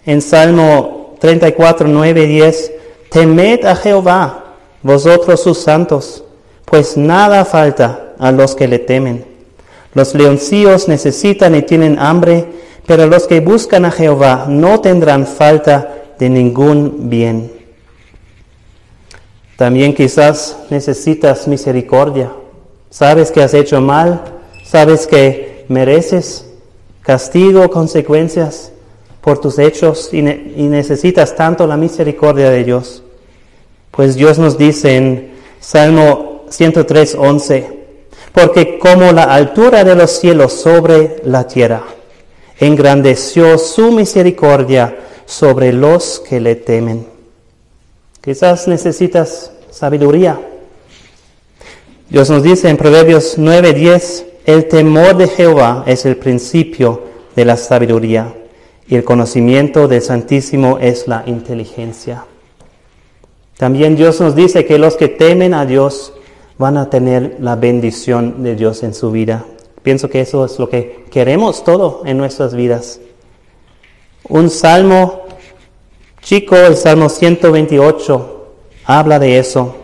en 0.05 0.21
Salmo 0.21 1.15
34, 1.19 1.87
9, 1.87 2.27
10, 2.27 2.71
temed 3.09 3.65
a 3.65 3.75
Jehová, 3.75 4.55
vosotros 4.81 5.41
sus 5.41 5.59
santos, 5.59 6.23
pues 6.65 6.97
nada 6.97 7.45
falta 7.45 8.13
a 8.17 8.31
los 8.31 8.55
que 8.55 8.67
le 8.67 8.79
temen. 8.79 9.30
Los 9.93 10.13
leoncillos 10.15 10.87
necesitan 10.87 11.55
y 11.55 11.63
tienen 11.63 11.99
hambre, 11.99 12.45
pero 12.85 13.07
los 13.07 13.27
que 13.27 13.39
buscan 13.39 13.85
a 13.85 13.91
Jehová 13.91 14.45
no 14.47 14.79
tendrán 14.79 15.27
falta 15.27 16.13
de 16.17 16.29
ningún 16.29 17.09
bien. 17.09 17.51
También 19.57 19.93
quizás 19.93 20.57
necesitas 20.69 21.47
misericordia. 21.47 22.31
Sabes 22.89 23.31
que 23.31 23.43
has 23.43 23.53
hecho 23.53 23.79
mal, 23.81 24.21
sabes 24.63 25.07
que 25.07 25.65
mereces 25.67 26.45
castigo, 27.01 27.69
consecuencias 27.69 28.71
por 29.21 29.39
tus 29.39 29.59
hechos 29.59 30.09
y, 30.11 30.21
necesitas 30.21 31.35
tanto 31.35 31.67
la 31.67 31.77
misericordia 31.77 32.49
de 32.49 32.63
Dios. 32.63 33.03
Pues 33.91 34.15
Dios 34.15 34.39
nos 34.39 34.57
dice 34.57 34.95
en 34.95 35.31
Salmo 35.59 36.45
103, 36.49 37.15
11, 37.19 37.80
porque 38.33 38.79
como 38.79 39.11
la 39.11 39.23
altura 39.23 39.83
de 39.83 39.95
los 39.95 40.11
cielos 40.11 40.53
sobre 40.53 41.17
la 41.23 41.47
tierra, 41.47 41.83
engrandeció 42.59 43.57
su 43.57 43.91
misericordia 43.91 44.97
sobre 45.25 45.73
los 45.73 46.19
que 46.19 46.39
le 46.39 46.55
temen. 46.55 47.07
Quizás 48.21 48.67
necesitas 48.67 49.51
sabiduría. 49.71 50.39
Dios 52.09 52.29
nos 52.29 52.43
dice 52.43 52.69
en 52.69 52.77
Proverbios 52.77 53.37
9:10, 53.37 54.25
el 54.45 54.67
temor 54.67 55.17
de 55.17 55.27
Jehová 55.27 55.83
es 55.87 56.05
el 56.05 56.17
principio 56.17 57.03
de 57.35 57.45
la 57.45 57.57
sabiduría 57.57 58.33
y 58.87 58.95
el 58.95 59.03
conocimiento 59.03 59.87
del 59.87 60.01
Santísimo 60.01 60.77
es 60.79 61.07
la 61.07 61.23
inteligencia. 61.25 62.25
También 63.57 63.95
Dios 63.95 64.19
nos 64.19 64.35
dice 64.35 64.65
que 64.65 64.77
los 64.77 64.95
que 64.95 65.07
temen 65.07 65.53
a 65.53 65.65
Dios 65.65 66.13
van 66.61 66.77
a 66.77 66.89
tener 66.89 67.37
la 67.39 67.55
bendición 67.55 68.43
de 68.43 68.55
Dios 68.55 68.83
en 68.83 68.93
su 68.93 69.11
vida. 69.11 69.43
Pienso 69.81 70.09
que 70.09 70.21
eso 70.21 70.45
es 70.45 70.59
lo 70.59 70.69
que 70.69 71.05
queremos 71.09 71.63
todo 71.63 72.03
en 72.05 72.17
nuestras 72.17 72.53
vidas. 72.53 72.99
Un 74.29 74.51
salmo 74.51 75.23
chico, 76.21 76.55
el 76.55 76.77
Salmo 76.77 77.09
128, 77.09 78.53
habla 78.85 79.17
de 79.17 79.39
eso. 79.39 79.75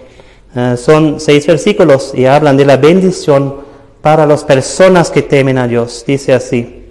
Eh, 0.56 0.76
son 0.78 1.20
seis 1.20 1.48
versículos 1.48 2.14
y 2.14 2.26
hablan 2.26 2.56
de 2.56 2.66
la 2.66 2.78
bendición 2.78 3.56
para 4.04 4.28
las 4.28 4.44
personas 4.44 5.10
que 5.10 5.24
temen 5.24 5.58
a 5.58 5.68
Dios. 5.68 6.04
Dice 6.06 6.34
así, 6.34 6.86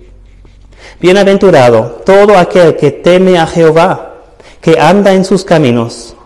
Bienaventurado 1.00 2.02
todo 2.04 2.36
aquel 2.36 2.74
que 2.74 2.90
teme 2.90 3.38
a 3.38 3.46
Jehová, 3.46 4.16
que 4.60 4.80
anda 4.80 5.12
en 5.12 5.24
sus 5.24 5.44
caminos. 5.44 6.16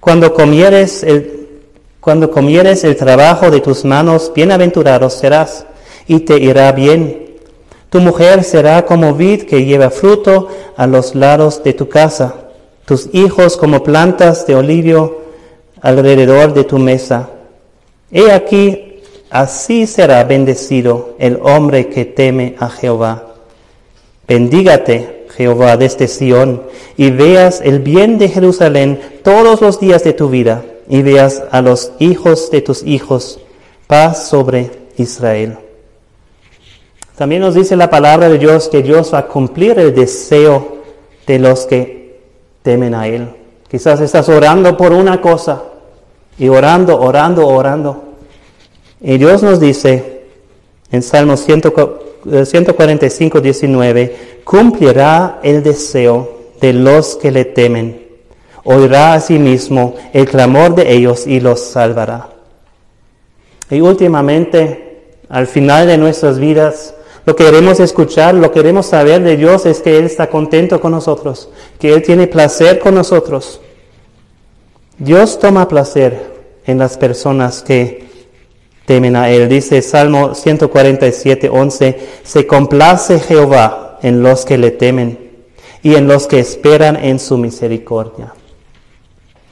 Cuando 0.00 0.32
comieres 0.32 1.02
el, 1.02 1.35
cuando 2.06 2.30
comieres 2.30 2.84
el 2.84 2.94
trabajo 2.94 3.50
de 3.50 3.58
tus 3.58 3.84
manos, 3.84 4.30
bienaventurado 4.32 5.10
serás 5.10 5.66
y 6.06 6.20
te 6.20 6.38
irá 6.38 6.70
bien. 6.70 7.34
Tu 7.90 7.98
mujer 7.98 8.44
será 8.44 8.86
como 8.86 9.12
vid 9.14 9.42
que 9.42 9.64
lleva 9.64 9.90
fruto 9.90 10.46
a 10.76 10.86
los 10.86 11.16
lados 11.16 11.64
de 11.64 11.72
tu 11.72 11.88
casa, 11.88 12.32
tus 12.84 13.08
hijos 13.12 13.56
como 13.56 13.82
plantas 13.82 14.46
de 14.46 14.54
olivio 14.54 15.22
alrededor 15.80 16.54
de 16.54 16.62
tu 16.62 16.78
mesa. 16.78 17.28
He 18.12 18.30
aquí, 18.30 19.02
así 19.28 19.88
será 19.88 20.22
bendecido 20.22 21.16
el 21.18 21.40
hombre 21.42 21.88
que 21.88 22.04
teme 22.04 22.54
a 22.60 22.68
Jehová. 22.68 23.34
Bendígate 24.28 25.26
Jehová, 25.36 25.76
desde 25.76 26.06
Sión, 26.06 26.62
y 26.96 27.10
veas 27.10 27.60
el 27.60 27.80
bien 27.80 28.16
de 28.16 28.28
Jerusalén 28.28 29.00
todos 29.24 29.60
los 29.60 29.80
días 29.80 30.04
de 30.04 30.12
tu 30.12 30.28
vida, 30.28 30.62
y 30.88 31.02
veas 31.02 31.42
a 31.50 31.62
los 31.62 31.92
hijos 31.98 32.50
de 32.50 32.60
tus 32.60 32.82
hijos, 32.82 33.40
paz 33.86 34.28
sobre 34.28 34.70
Israel. 34.96 35.58
También 37.16 37.40
nos 37.40 37.54
dice 37.54 37.76
la 37.76 37.88
palabra 37.88 38.28
de 38.28 38.38
Dios 38.38 38.68
que 38.68 38.82
Dios 38.82 39.14
va 39.14 39.20
a 39.20 39.26
cumplir 39.26 39.78
el 39.78 39.94
deseo 39.94 40.76
de 41.26 41.38
los 41.38 41.66
que 41.66 42.20
temen 42.62 42.94
a 42.94 43.08
Él. 43.08 43.28
Quizás 43.70 44.00
estás 44.00 44.28
orando 44.28 44.76
por 44.76 44.92
una 44.92 45.20
cosa 45.20 45.62
y 46.38 46.48
orando, 46.48 47.00
orando, 47.00 47.48
orando. 47.48 48.02
Y 49.00 49.18
Dios 49.18 49.42
nos 49.42 49.60
dice 49.60 50.22
en 50.90 51.02
Salmo 51.02 51.36
145, 51.36 53.40
19, 53.40 54.02
eh, 54.02 54.40
cumplirá 54.44 55.40
el 55.42 55.62
deseo 55.62 56.36
de 56.60 56.72
los 56.72 57.16
que 57.16 57.30
le 57.30 57.44
temen. 57.46 58.05
Oirá 58.66 59.14
a 59.14 59.20
sí 59.20 59.38
mismo 59.38 59.94
el 60.12 60.28
clamor 60.28 60.74
de 60.74 60.92
ellos 60.92 61.26
y 61.26 61.38
los 61.38 61.60
salvará. 61.60 62.30
Y 63.70 63.80
últimamente, 63.80 65.18
al 65.28 65.46
final 65.46 65.86
de 65.86 65.96
nuestras 65.96 66.38
vidas, 66.38 66.94
lo 67.26 67.34
que 67.34 67.44
queremos 67.44 67.80
escuchar, 67.80 68.34
lo 68.34 68.50
que 68.50 68.60
queremos 68.60 68.86
saber 68.86 69.22
de 69.22 69.36
Dios 69.36 69.66
es 69.66 69.80
que 69.80 69.96
Él 69.98 70.04
está 70.04 70.28
contento 70.28 70.80
con 70.80 70.92
nosotros, 70.92 71.48
que 71.78 71.92
Él 71.92 72.02
tiene 72.02 72.26
placer 72.26 72.78
con 72.80 72.94
nosotros. 72.94 73.60
Dios 74.98 75.38
toma 75.38 75.68
placer 75.68 76.34
en 76.66 76.78
las 76.78 76.96
personas 76.96 77.62
que 77.62 78.04
temen 78.84 79.14
a 79.16 79.30
Él. 79.30 79.48
Dice 79.48 79.82
Salmo 79.82 80.34
147, 80.34 81.48
11, 81.48 81.98
se 82.22 82.46
complace 82.46 83.20
Jehová 83.20 83.98
en 84.02 84.22
los 84.22 84.44
que 84.44 84.58
le 84.58 84.72
temen 84.72 85.18
y 85.82 85.94
en 85.94 86.08
los 86.08 86.26
que 86.26 86.38
esperan 86.38 86.96
en 86.96 87.18
su 87.18 87.38
misericordia. 87.38 88.34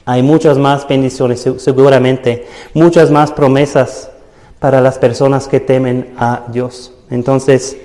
Hay 0.05 0.21
muchas 0.21 0.57
más 0.57 0.87
bendiciones, 0.87 1.45
seguramente, 1.57 2.45
muchas 2.73 3.09
más 3.09 3.31
promesas 3.31 4.11
para 4.59 4.79
las 4.79 4.99
personas 4.99 5.47
que 5.47 5.59
temen 5.59 6.13
a 6.17 6.43
Dios. 6.51 6.93
Entonces, 7.09 7.75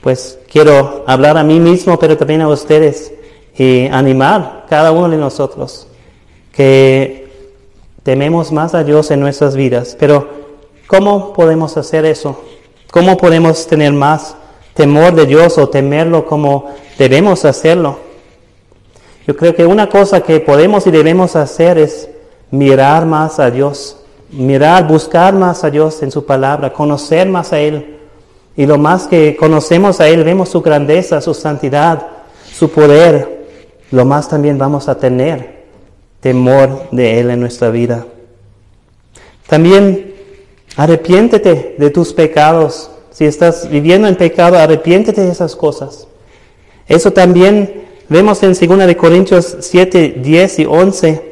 pues 0.00 0.38
quiero 0.50 1.04
hablar 1.06 1.38
a 1.38 1.44
mí 1.44 1.60
mismo, 1.60 1.98
pero 1.98 2.16
también 2.16 2.42
a 2.42 2.48
ustedes 2.48 3.12
y 3.56 3.86
animar 3.86 4.66
cada 4.68 4.90
uno 4.90 5.08
de 5.10 5.16
nosotros 5.16 5.86
que 6.52 7.28
tememos 8.02 8.50
más 8.50 8.74
a 8.74 8.82
Dios 8.82 9.10
en 9.10 9.20
nuestras 9.20 9.54
vidas. 9.54 9.96
Pero, 9.98 10.28
¿cómo 10.86 11.32
podemos 11.32 11.76
hacer 11.76 12.04
eso? 12.04 12.42
¿Cómo 12.90 13.16
podemos 13.16 13.66
tener 13.66 13.92
más 13.92 14.34
temor 14.74 15.14
de 15.14 15.26
Dios 15.26 15.58
o 15.58 15.68
temerlo 15.68 16.26
como 16.26 16.74
debemos 16.98 17.44
hacerlo? 17.44 18.09
Yo 19.30 19.36
creo 19.36 19.54
que 19.54 19.64
una 19.64 19.88
cosa 19.88 20.22
que 20.22 20.40
podemos 20.40 20.88
y 20.88 20.90
debemos 20.90 21.36
hacer 21.36 21.78
es 21.78 22.08
mirar 22.50 23.06
más 23.06 23.38
a 23.38 23.48
Dios, 23.48 23.96
mirar, 24.32 24.88
buscar 24.88 25.34
más 25.34 25.62
a 25.62 25.70
Dios 25.70 26.02
en 26.02 26.10
su 26.10 26.26
palabra, 26.26 26.72
conocer 26.72 27.28
más 27.28 27.52
a 27.52 27.60
Él 27.60 27.98
y 28.56 28.66
lo 28.66 28.76
más 28.76 29.06
que 29.06 29.36
conocemos 29.36 30.00
a 30.00 30.08
Él, 30.08 30.24
vemos 30.24 30.48
su 30.48 30.60
grandeza, 30.62 31.20
su 31.20 31.32
santidad, 31.32 32.08
su 32.52 32.72
poder, 32.72 33.46
lo 33.92 34.04
más 34.04 34.28
también 34.28 34.58
vamos 34.58 34.88
a 34.88 34.98
tener 34.98 35.62
temor 36.18 36.88
de 36.90 37.20
Él 37.20 37.30
en 37.30 37.38
nuestra 37.38 37.70
vida. 37.70 38.06
También 39.46 40.12
arrepiéntete 40.74 41.76
de 41.78 41.90
tus 41.90 42.12
pecados. 42.12 42.90
Si 43.12 43.26
estás 43.26 43.70
viviendo 43.70 44.08
en 44.08 44.16
pecado, 44.16 44.58
arrepiéntete 44.58 45.20
de 45.20 45.30
esas 45.30 45.54
cosas. 45.54 46.08
Eso 46.88 47.12
también 47.12 47.89
vemos 48.10 48.42
en 48.42 48.52
2 48.52 48.86
de 48.86 48.96
Corintios 48.96 49.56
7, 49.60 50.16
10 50.18 50.58
y 50.58 50.66
11 50.66 51.22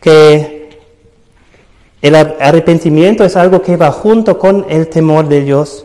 que 0.00 0.68
el 2.00 2.14
arrepentimiento 2.14 3.24
es 3.24 3.36
algo 3.36 3.60
que 3.60 3.76
va 3.76 3.90
junto 3.90 4.38
con 4.38 4.66
el 4.68 4.88
temor 4.88 5.28
de 5.28 5.42
Dios. 5.42 5.84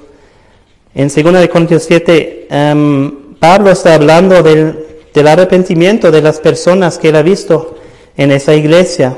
En 0.94 1.08
2 1.08 1.48
Corintios 1.48 1.84
7, 1.84 2.48
em, 2.50 3.36
Pablo 3.40 3.72
está 3.72 3.96
hablando 3.96 4.44
del, 4.44 4.86
del 5.14 5.28
arrepentimiento 5.28 6.12
de 6.12 6.22
las 6.22 6.40
personas 6.40 6.98
que 6.98 7.10
él 7.10 7.16
ha 7.16 7.22
visto 7.22 7.76
en 8.16 8.32
esa 8.32 8.54
iglesia. 8.54 9.18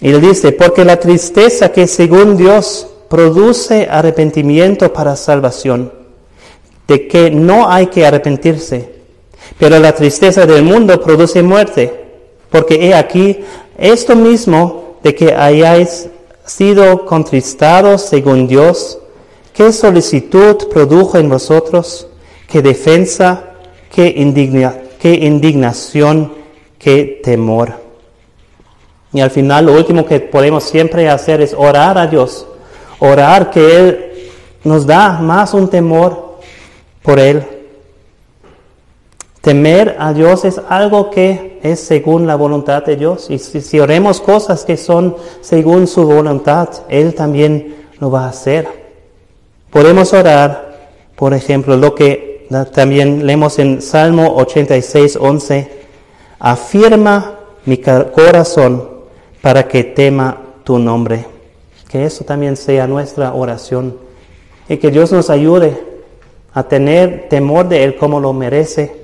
Y 0.00 0.10
él 0.10 0.20
dice, 0.20 0.52
porque 0.52 0.84
la 0.84 1.00
tristeza 1.00 1.70
que 1.70 1.86
según 1.86 2.36
Dios 2.36 2.88
produce 3.10 3.88
arrepentimiento 3.90 4.92
para 4.92 5.16
salvación, 5.16 5.92
de 6.86 7.08
que 7.08 7.30
no 7.30 7.68
hay 7.68 7.88
que 7.88 8.06
arrepentirse, 8.06 8.97
pero 9.58 9.78
la 9.78 9.94
tristeza 9.94 10.46
del 10.46 10.62
mundo 10.62 11.00
produce 11.00 11.42
muerte, 11.42 12.04
porque 12.50 12.88
he 12.88 12.94
aquí 12.94 13.40
esto 13.76 14.16
mismo 14.16 14.96
de 15.02 15.14
que 15.14 15.32
hayáis 15.32 16.08
sido 16.44 17.04
contristados 17.04 18.02
según 18.02 18.48
Dios, 18.48 18.98
¿Qué 19.58 19.72
solicitud 19.72 20.68
produjo 20.72 21.18
en 21.18 21.28
vosotros? 21.28 22.06
¿Qué 22.48 22.62
defensa? 22.62 23.54
¿Qué, 23.92 24.06
indigna, 24.06 24.72
qué 25.00 25.12
indignación? 25.12 26.32
¿Qué 26.78 27.20
temor? 27.24 27.72
Y 29.12 29.18
al 29.18 29.32
final 29.32 29.66
lo 29.66 29.72
último 29.72 30.06
que 30.06 30.20
podemos 30.20 30.62
siempre 30.62 31.10
hacer 31.10 31.40
es 31.40 31.56
orar 31.58 31.98
a 31.98 32.06
Dios. 32.06 32.46
Orar 33.00 33.50
que 33.50 33.76
Él 33.76 34.30
nos 34.62 34.86
da 34.86 35.18
más 35.18 35.52
un 35.54 35.68
temor 35.68 36.38
por 37.02 37.18
Él. 37.18 37.44
Temer 39.40 39.96
a 39.98 40.12
Dios 40.12 40.44
es 40.44 40.60
algo 40.68 41.10
que 41.10 41.60
es 41.62 41.80
según 41.80 42.26
la 42.26 42.36
voluntad 42.36 42.84
de 42.84 42.96
Dios. 42.96 43.30
Y 43.30 43.38
si, 43.38 43.78
oremos 43.78 44.20
cosas 44.20 44.64
que 44.64 44.76
son 44.76 45.16
según 45.40 45.86
su 45.86 46.04
voluntad, 46.04 46.68
Él 46.88 47.14
también 47.14 47.86
lo 48.00 48.10
va 48.10 48.24
a 48.24 48.30
hacer. 48.30 48.66
Podemos 49.70 50.12
orar, 50.12 50.90
por 51.14 51.34
ejemplo, 51.34 51.76
lo 51.76 51.94
que 51.94 52.46
también 52.72 53.26
leemos 53.26 53.58
en 53.58 53.82
Salmo 53.82 54.34
86, 54.36 55.18
11, 55.20 55.70
afirma 56.38 57.38
mi 57.64 57.78
corazón 57.78 58.88
para 59.40 59.68
que 59.68 59.84
tema 59.84 60.36
tu 60.64 60.78
nombre. 60.78 61.26
Que 61.88 62.04
eso 62.04 62.24
también 62.24 62.56
sea 62.56 62.86
nuestra 62.86 63.34
oración 63.34 64.08
y 64.68 64.76
que 64.76 64.90
Dios 64.90 65.12
nos 65.12 65.30
ayude 65.30 65.82
a 66.52 66.62
tener 66.64 67.28
temor 67.28 67.68
de 67.68 67.84
Él 67.84 67.96
como 67.96 68.20
lo 68.20 68.32
merece, 68.32 68.97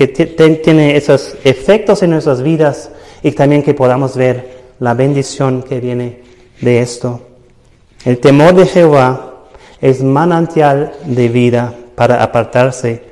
que 0.00 0.08
tiene 0.08 0.96
esos 0.96 1.36
efectos 1.44 2.02
en 2.02 2.08
nuestras 2.08 2.40
vidas 2.42 2.90
y 3.22 3.32
también 3.32 3.62
que 3.62 3.74
podamos 3.74 4.16
ver 4.16 4.62
la 4.78 4.94
bendición 4.94 5.62
que 5.62 5.78
viene 5.78 6.22
de 6.62 6.80
esto. 6.80 7.20
El 8.06 8.18
temor 8.18 8.54
de 8.54 8.64
Jehová 8.64 9.34
es 9.78 10.02
manantial 10.02 10.94
de 11.04 11.28
vida 11.28 11.74
para 11.96 12.22
apartarse 12.22 13.04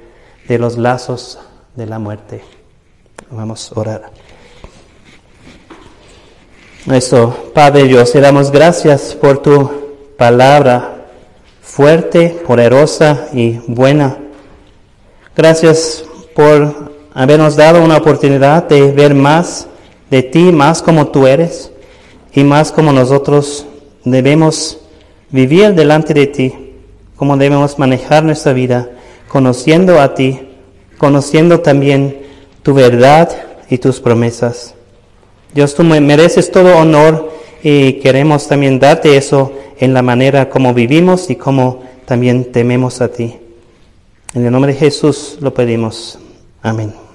de 0.48 0.58
los 0.58 0.78
lazos 0.78 1.38
de 1.76 1.84
la 1.84 1.98
muerte. 1.98 2.40
Vamos 3.32 3.70
a 3.70 3.80
orar. 3.80 4.10
Nuestro 6.86 7.52
Padre 7.52 7.84
Dios, 7.84 8.12
te 8.12 8.22
damos 8.22 8.50
gracias 8.50 9.14
por 9.14 9.42
tu 9.42 9.70
palabra 10.16 11.04
fuerte, 11.60 12.30
poderosa 12.46 13.28
y 13.34 13.60
buena. 13.66 14.16
Gracias 15.36 16.07
por 16.38 16.72
habernos 17.14 17.56
dado 17.56 17.82
una 17.82 17.96
oportunidad 17.96 18.68
de 18.68 18.92
ver 18.92 19.12
más 19.12 19.66
de 20.08 20.22
ti, 20.22 20.52
más 20.52 20.82
como 20.82 21.08
tú 21.08 21.26
eres 21.26 21.72
y 22.32 22.44
más 22.44 22.70
como 22.70 22.92
nosotros 22.92 23.66
debemos 24.04 24.78
vivir 25.30 25.74
delante 25.74 26.14
de 26.14 26.28
ti, 26.28 26.54
cómo 27.16 27.36
debemos 27.36 27.76
manejar 27.80 28.22
nuestra 28.22 28.52
vida, 28.52 28.88
conociendo 29.26 30.00
a 30.00 30.14
ti, 30.14 30.38
conociendo 30.96 31.58
también 31.58 32.20
tu 32.62 32.72
verdad 32.72 33.30
y 33.68 33.78
tus 33.78 33.98
promesas. 33.98 34.74
Dios, 35.52 35.74
tú 35.74 35.82
mereces 35.82 36.52
todo 36.52 36.76
honor 36.76 37.32
y 37.64 37.94
queremos 37.94 38.46
también 38.46 38.78
darte 38.78 39.16
eso 39.16 39.50
en 39.80 39.92
la 39.92 40.02
manera 40.02 40.48
como 40.48 40.72
vivimos 40.72 41.30
y 41.30 41.34
como 41.34 41.82
también 42.06 42.52
tememos 42.52 43.00
a 43.00 43.08
ti. 43.08 43.34
En 44.34 44.46
el 44.46 44.52
nombre 44.52 44.72
de 44.72 44.78
Jesús 44.78 45.38
lo 45.40 45.52
pedimos. 45.52 46.20
Amén. 46.62 47.07